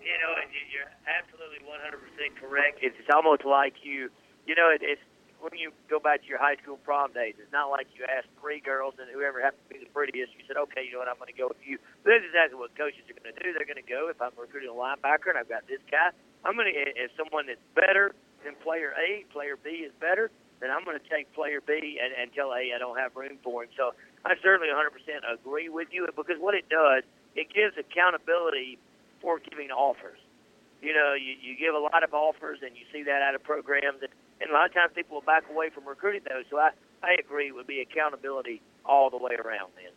You 0.00 0.14
know, 0.22 0.32
you're 0.70 0.92
absolutely 1.04 1.66
100% 1.66 2.40
correct. 2.40 2.78
It's 2.80 2.96
almost 3.12 3.44
like 3.44 3.74
you, 3.82 4.08
you 4.46 4.54
know, 4.54 4.70
it, 4.70 4.80
it's 4.80 5.02
when 5.46 5.62
you 5.62 5.70
go 5.86 6.02
back 6.02 6.26
to 6.26 6.26
your 6.26 6.42
high 6.42 6.58
school 6.58 6.74
prom 6.82 7.14
days, 7.14 7.38
it's 7.38 7.54
not 7.54 7.70
like 7.70 7.86
you 7.94 8.02
asked 8.02 8.26
three 8.42 8.58
girls 8.58 8.98
and 8.98 9.06
whoever 9.14 9.38
happened 9.38 9.62
to 9.70 9.78
be 9.78 9.78
the 9.78 9.90
prettiest, 9.94 10.34
you 10.34 10.42
said, 10.42 10.58
okay, 10.58 10.82
you 10.82 10.90
know 10.90 10.98
what, 10.98 11.06
I'm 11.06 11.22
going 11.22 11.30
to 11.30 11.38
go 11.38 11.46
with 11.46 11.62
you. 11.62 11.78
But 12.02 12.18
that's 12.18 12.26
exactly 12.26 12.58
what 12.58 12.74
coaches 12.74 13.06
are 13.06 13.14
going 13.14 13.30
to 13.30 13.38
do. 13.38 13.54
They're 13.54 13.68
going 13.68 13.78
to 13.78 13.86
go, 13.86 14.10
if 14.10 14.18
I'm 14.18 14.34
recruiting 14.34 14.74
a 14.74 14.74
linebacker 14.74 15.30
and 15.30 15.38
I've 15.38 15.46
got 15.46 15.62
this 15.70 15.78
guy, 15.86 16.10
I'm 16.42 16.58
going 16.58 16.66
to, 16.66 16.74
if 16.74 17.14
someone 17.14 17.46
that's 17.46 17.62
better 17.78 18.10
than 18.42 18.58
player 18.58 18.90
A, 18.98 19.22
player 19.30 19.54
B 19.54 19.86
is 19.86 19.94
better, 20.02 20.34
then 20.58 20.74
I'm 20.74 20.82
going 20.82 20.98
to 20.98 21.06
take 21.06 21.30
player 21.30 21.62
B 21.62 22.02
and, 22.02 22.10
and 22.10 22.34
tell 22.34 22.50
A 22.50 22.74
I 22.74 22.78
don't 22.82 22.98
have 22.98 23.14
room 23.14 23.38
for 23.46 23.62
him. 23.62 23.70
So 23.78 23.94
I 24.26 24.34
certainly 24.42 24.66
100% 24.66 24.90
agree 25.30 25.70
with 25.70 25.94
you 25.94 26.10
because 26.10 26.42
what 26.42 26.58
it 26.58 26.66
does, 26.66 27.06
it 27.38 27.54
gives 27.54 27.78
accountability 27.78 28.82
for 29.22 29.38
giving 29.38 29.70
offers. 29.70 30.18
You 30.82 30.90
know, 30.90 31.14
you, 31.14 31.38
you 31.38 31.54
give 31.54 31.78
a 31.78 31.78
lot 31.78 32.02
of 32.02 32.10
offers 32.14 32.66
and 32.66 32.74
you 32.74 32.82
see 32.90 33.06
that 33.06 33.22
out 33.22 33.38
of 33.38 33.46
programs 33.46 34.02
and 34.02 34.10
and 34.40 34.50
a 34.50 34.52
lot 34.52 34.66
of 34.66 34.74
times 34.74 34.92
people 34.94 35.16
will 35.16 35.22
back 35.22 35.44
away 35.50 35.70
from 35.70 35.86
recruiting 35.86 36.22
those. 36.28 36.44
So 36.50 36.58
I, 36.58 36.70
I 37.02 37.16
agree, 37.18 37.48
it 37.48 37.54
would 37.54 37.66
be 37.66 37.80
accountability 37.80 38.60
all 38.84 39.10
the 39.10 39.18
way 39.18 39.34
around 39.34 39.70
then. 39.76 39.92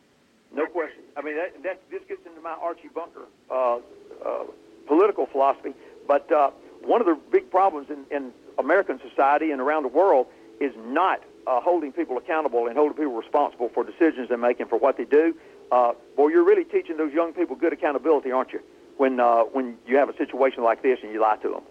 No 0.55 0.65
question. 0.65 1.03
I 1.15 1.21
mean, 1.21 1.35
that, 1.35 1.63
that 1.63 1.81
this 1.91 2.01
gets 2.07 2.25
into 2.25 2.41
my 2.41 2.51
Archie 2.51 2.89
Bunker 2.93 3.25
uh, 3.51 3.77
uh, 4.25 4.43
political 4.87 5.27
philosophy. 5.27 5.73
But 6.07 6.31
uh, 6.31 6.51
one 6.81 7.01
of 7.01 7.07
the 7.07 7.17
big 7.31 7.51
problems 7.51 7.89
in, 7.89 8.05
in 8.15 8.31
American 8.57 8.99
society 9.07 9.51
and 9.51 9.61
around 9.61 9.83
the 9.83 9.89
world 9.89 10.27
is 10.59 10.73
not 10.77 11.23
uh, 11.45 11.61
holding 11.61 11.91
people 11.91 12.17
accountable 12.17 12.67
and 12.67 12.75
holding 12.75 12.97
people 12.97 13.13
responsible 13.13 13.69
for 13.69 13.83
decisions 13.83 14.29
they're 14.29 14.37
making 14.37 14.67
for 14.67 14.77
what 14.77 14.97
they 14.97 15.05
do. 15.05 15.35
Uh, 15.71 15.93
boy, 16.15 16.29
you're 16.29 16.43
really 16.43 16.63
teaching 16.63 16.97
those 16.97 17.13
young 17.13 17.31
people 17.31 17.55
good 17.55 17.73
accountability, 17.73 18.31
aren't 18.31 18.51
you? 18.51 18.59
When 18.97 19.19
uh, 19.19 19.43
when 19.43 19.77
you 19.87 19.97
have 19.97 20.09
a 20.09 20.17
situation 20.17 20.63
like 20.63 20.81
this 20.81 20.99
and 21.03 21.13
you 21.13 21.21
lie 21.21 21.37
to 21.37 21.49
them. 21.49 21.61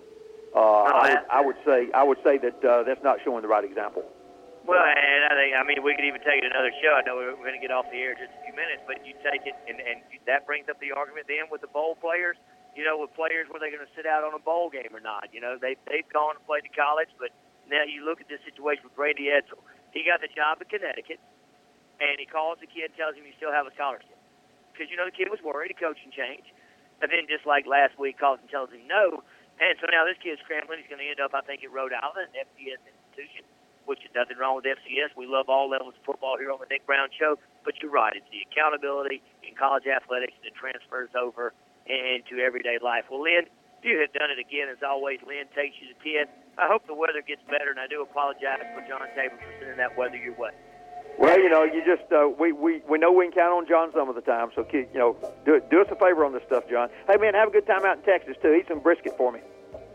Uh, 0.54 0.58
oh, 0.58 0.84
I, 0.88 1.08
would, 1.08 1.24
I 1.28 1.40
would 1.40 1.60
say 1.64 1.78
I 1.92 2.02
would 2.02 2.20
say 2.24 2.38
that 2.38 2.58
uh, 2.64 2.82
that's 2.82 3.02
not 3.04 3.18
showing 3.24 3.42
the 3.42 3.52
right 3.52 3.64
example. 3.64 4.04
Well, 4.64 4.84
and 4.84 5.24
I 5.28 5.32
think 5.32 5.52
I 5.56 5.64
mean 5.64 5.80
we 5.80 5.96
could 5.96 6.04
even 6.04 6.20
take 6.24 6.44
it 6.44 6.48
another 6.48 6.72
show. 6.80 6.96
I 6.96 7.04
know 7.04 7.16
we're, 7.16 7.32
we're 7.36 7.48
going 7.48 7.60
to 7.60 7.64
get 7.64 7.72
off 7.72 7.88
the 7.88 8.00
air 8.00 8.12
in 8.12 8.20
just 8.20 8.32
a 8.36 8.40
few 8.44 8.56
minutes, 8.56 8.84
but 8.84 9.00
you 9.04 9.16
take 9.24 9.44
it 9.48 9.56
and, 9.68 9.80
and 9.80 10.04
that 10.28 10.44
brings 10.44 10.68
up 10.68 10.80
the 10.80 10.92
argument 10.92 11.28
then 11.28 11.48
with 11.48 11.60
the 11.64 11.72
bowl 11.72 11.96
players. 11.96 12.36
You 12.76 12.84
know, 12.84 13.00
with 13.00 13.10
players, 13.16 13.48
were 13.50 13.58
they 13.58 13.72
going 13.74 13.82
to 13.82 13.92
sit 13.96 14.06
out 14.06 14.22
on 14.22 14.36
a 14.36 14.42
bowl 14.44 14.70
game 14.70 14.92
or 14.92 15.00
not? 15.00 15.32
You 15.32 15.40
know, 15.40 15.56
they 15.56 15.76
they've 15.88 16.08
gone 16.12 16.36
and 16.36 16.44
played 16.44 16.68
to 16.68 16.72
college, 16.72 17.08
but 17.20 17.32
now 17.68 17.84
you 17.84 18.04
look 18.04 18.20
at 18.20 18.28
this 18.28 18.40
situation 18.44 18.84
with 18.84 18.96
Brady 18.96 19.28
Edsall. 19.32 19.64
He 19.92 20.04
got 20.04 20.20
the 20.20 20.28
job 20.28 20.60
in 20.60 20.68
Connecticut, 20.68 21.20
and 22.00 22.20
he 22.20 22.28
calls 22.28 22.60
the 22.60 22.68
kid, 22.68 22.92
tells 22.96 23.16
him 23.16 23.24
you 23.24 23.36
still 23.40 23.52
have 23.52 23.64
a 23.64 23.72
scholarship 23.72 24.16
because 24.78 24.92
you 24.92 24.96
know 24.96 25.08
the 25.08 25.16
kid 25.16 25.26
was 25.26 25.42
worried, 25.42 25.74
a 25.74 25.78
coaching 25.80 26.14
change, 26.14 26.46
and 27.02 27.10
then 27.10 27.26
just 27.26 27.42
like 27.48 27.66
last 27.66 27.98
week, 27.98 28.20
calls 28.20 28.38
and 28.38 28.48
tells 28.48 28.70
him 28.70 28.86
no 28.86 29.26
and 29.58 29.74
so 29.82 29.90
now 29.90 30.06
this 30.06 30.18
kid's 30.22 30.40
scrambling. 30.46 30.78
He's 30.80 30.90
going 30.90 31.02
to 31.02 31.10
end 31.10 31.20
up, 31.20 31.34
I 31.34 31.42
think, 31.42 31.66
at 31.66 31.70
Rhode 31.70 31.94
Island, 31.94 32.30
an 32.32 32.46
FCS 32.46 32.78
institution, 32.82 33.42
which 33.90 34.02
is 34.06 34.10
nothing 34.14 34.38
wrong 34.38 34.56
with 34.58 34.66
FCS. 34.66 35.14
We 35.18 35.26
love 35.26 35.50
all 35.50 35.66
levels 35.66 35.98
of 35.98 36.02
football 36.06 36.38
here 36.38 36.54
on 36.54 36.62
the 36.62 36.70
Nick 36.70 36.86
Brown 36.86 37.10
Show. 37.14 37.36
But 37.66 37.80
you're 37.82 37.90
right. 37.90 38.14
It's 38.14 38.28
the 38.30 38.46
accountability 38.46 39.22
in 39.42 39.58
college 39.58 39.86
athletics 39.90 40.38
that 40.46 40.54
transfers 40.54 41.10
over 41.18 41.52
into 41.88 42.38
everyday 42.38 42.78
life. 42.78 43.08
Well, 43.10 43.24
Lyn, 43.24 43.50
you 43.82 43.98
have 43.98 44.12
done 44.12 44.30
it 44.30 44.38
again. 44.38 44.68
As 44.70 44.82
always, 44.84 45.18
Lyn 45.26 45.50
takes 45.54 45.74
you 45.82 45.90
to 45.90 45.98
10. 45.98 46.28
I 46.58 46.66
hope 46.66 46.86
the 46.86 46.94
weather 46.94 47.22
gets 47.22 47.42
better, 47.46 47.70
and 47.70 47.78
I 47.78 47.86
do 47.86 48.02
apologize 48.02 48.62
for 48.74 48.82
John 48.86 49.06
Tabor 49.14 49.38
for 49.38 49.52
sending 49.58 49.78
that 49.78 49.96
weather 49.96 50.18
your 50.18 50.34
way. 50.34 50.52
Well, 51.18 51.38
you 51.40 51.50
know, 51.50 51.64
you 51.64 51.82
just 51.84 52.10
uh, 52.12 52.28
we, 52.38 52.52
we 52.52 52.80
we 52.88 52.96
know 52.96 53.10
we 53.12 53.24
can 53.26 53.32
count 53.32 53.52
on 53.52 53.66
John 53.66 53.90
some 53.92 54.08
of 54.08 54.14
the 54.14 54.20
time. 54.20 54.50
So, 54.54 54.64
you 54.72 54.86
know, 54.94 55.16
do 55.44 55.60
do 55.68 55.80
us 55.80 55.88
a 55.90 55.96
favor 55.96 56.24
on 56.24 56.32
this 56.32 56.44
stuff, 56.46 56.68
John. 56.70 56.88
Hey, 57.08 57.16
man, 57.16 57.34
have 57.34 57.48
a 57.48 57.50
good 57.50 57.66
time 57.66 57.84
out 57.84 57.98
in 57.98 58.04
Texas 58.04 58.36
too. 58.40 58.54
Eat 58.54 58.68
some 58.68 58.78
brisket 58.78 59.16
for 59.16 59.32
me. 59.32 59.40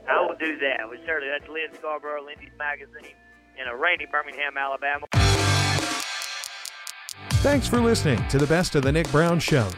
I 0.09 0.19
will 0.19 0.35
do 0.35 0.57
that. 0.59 0.89
We 0.89 0.97
certainly 1.05 1.29
that's 1.29 1.47
Lyn 1.49 1.69
Scarbrough, 1.81 2.25
Lindy's 2.25 2.51
Magazine, 2.59 3.15
in 3.59 3.67
a 3.67 3.75
rainy 3.75 4.05
Birmingham, 4.05 4.57
Alabama. 4.57 5.07
Thanks 7.41 7.67
for 7.67 7.79
listening 7.79 8.25
to 8.27 8.37
the 8.37 8.47
Best 8.47 8.75
of 8.75 8.83
the 8.83 8.91
Nick 8.91 9.09
Brown 9.11 9.39
Show. 9.39 9.69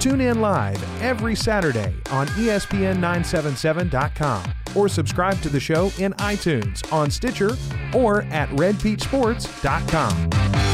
Tune 0.00 0.20
in 0.20 0.40
live 0.40 0.82
every 1.02 1.36
Saturday 1.36 1.94
on 2.10 2.26
E 2.28 2.46
ESPN977.com 2.46 4.52
or 4.74 4.88
subscribe 4.88 5.40
to 5.42 5.48
the 5.48 5.60
show 5.60 5.92
in 5.98 6.12
iTunes, 6.14 6.92
on 6.92 7.08
Stitcher, 7.10 7.56
or 7.94 8.22
at 8.24 8.48
redpeachsports.com. 8.50 10.67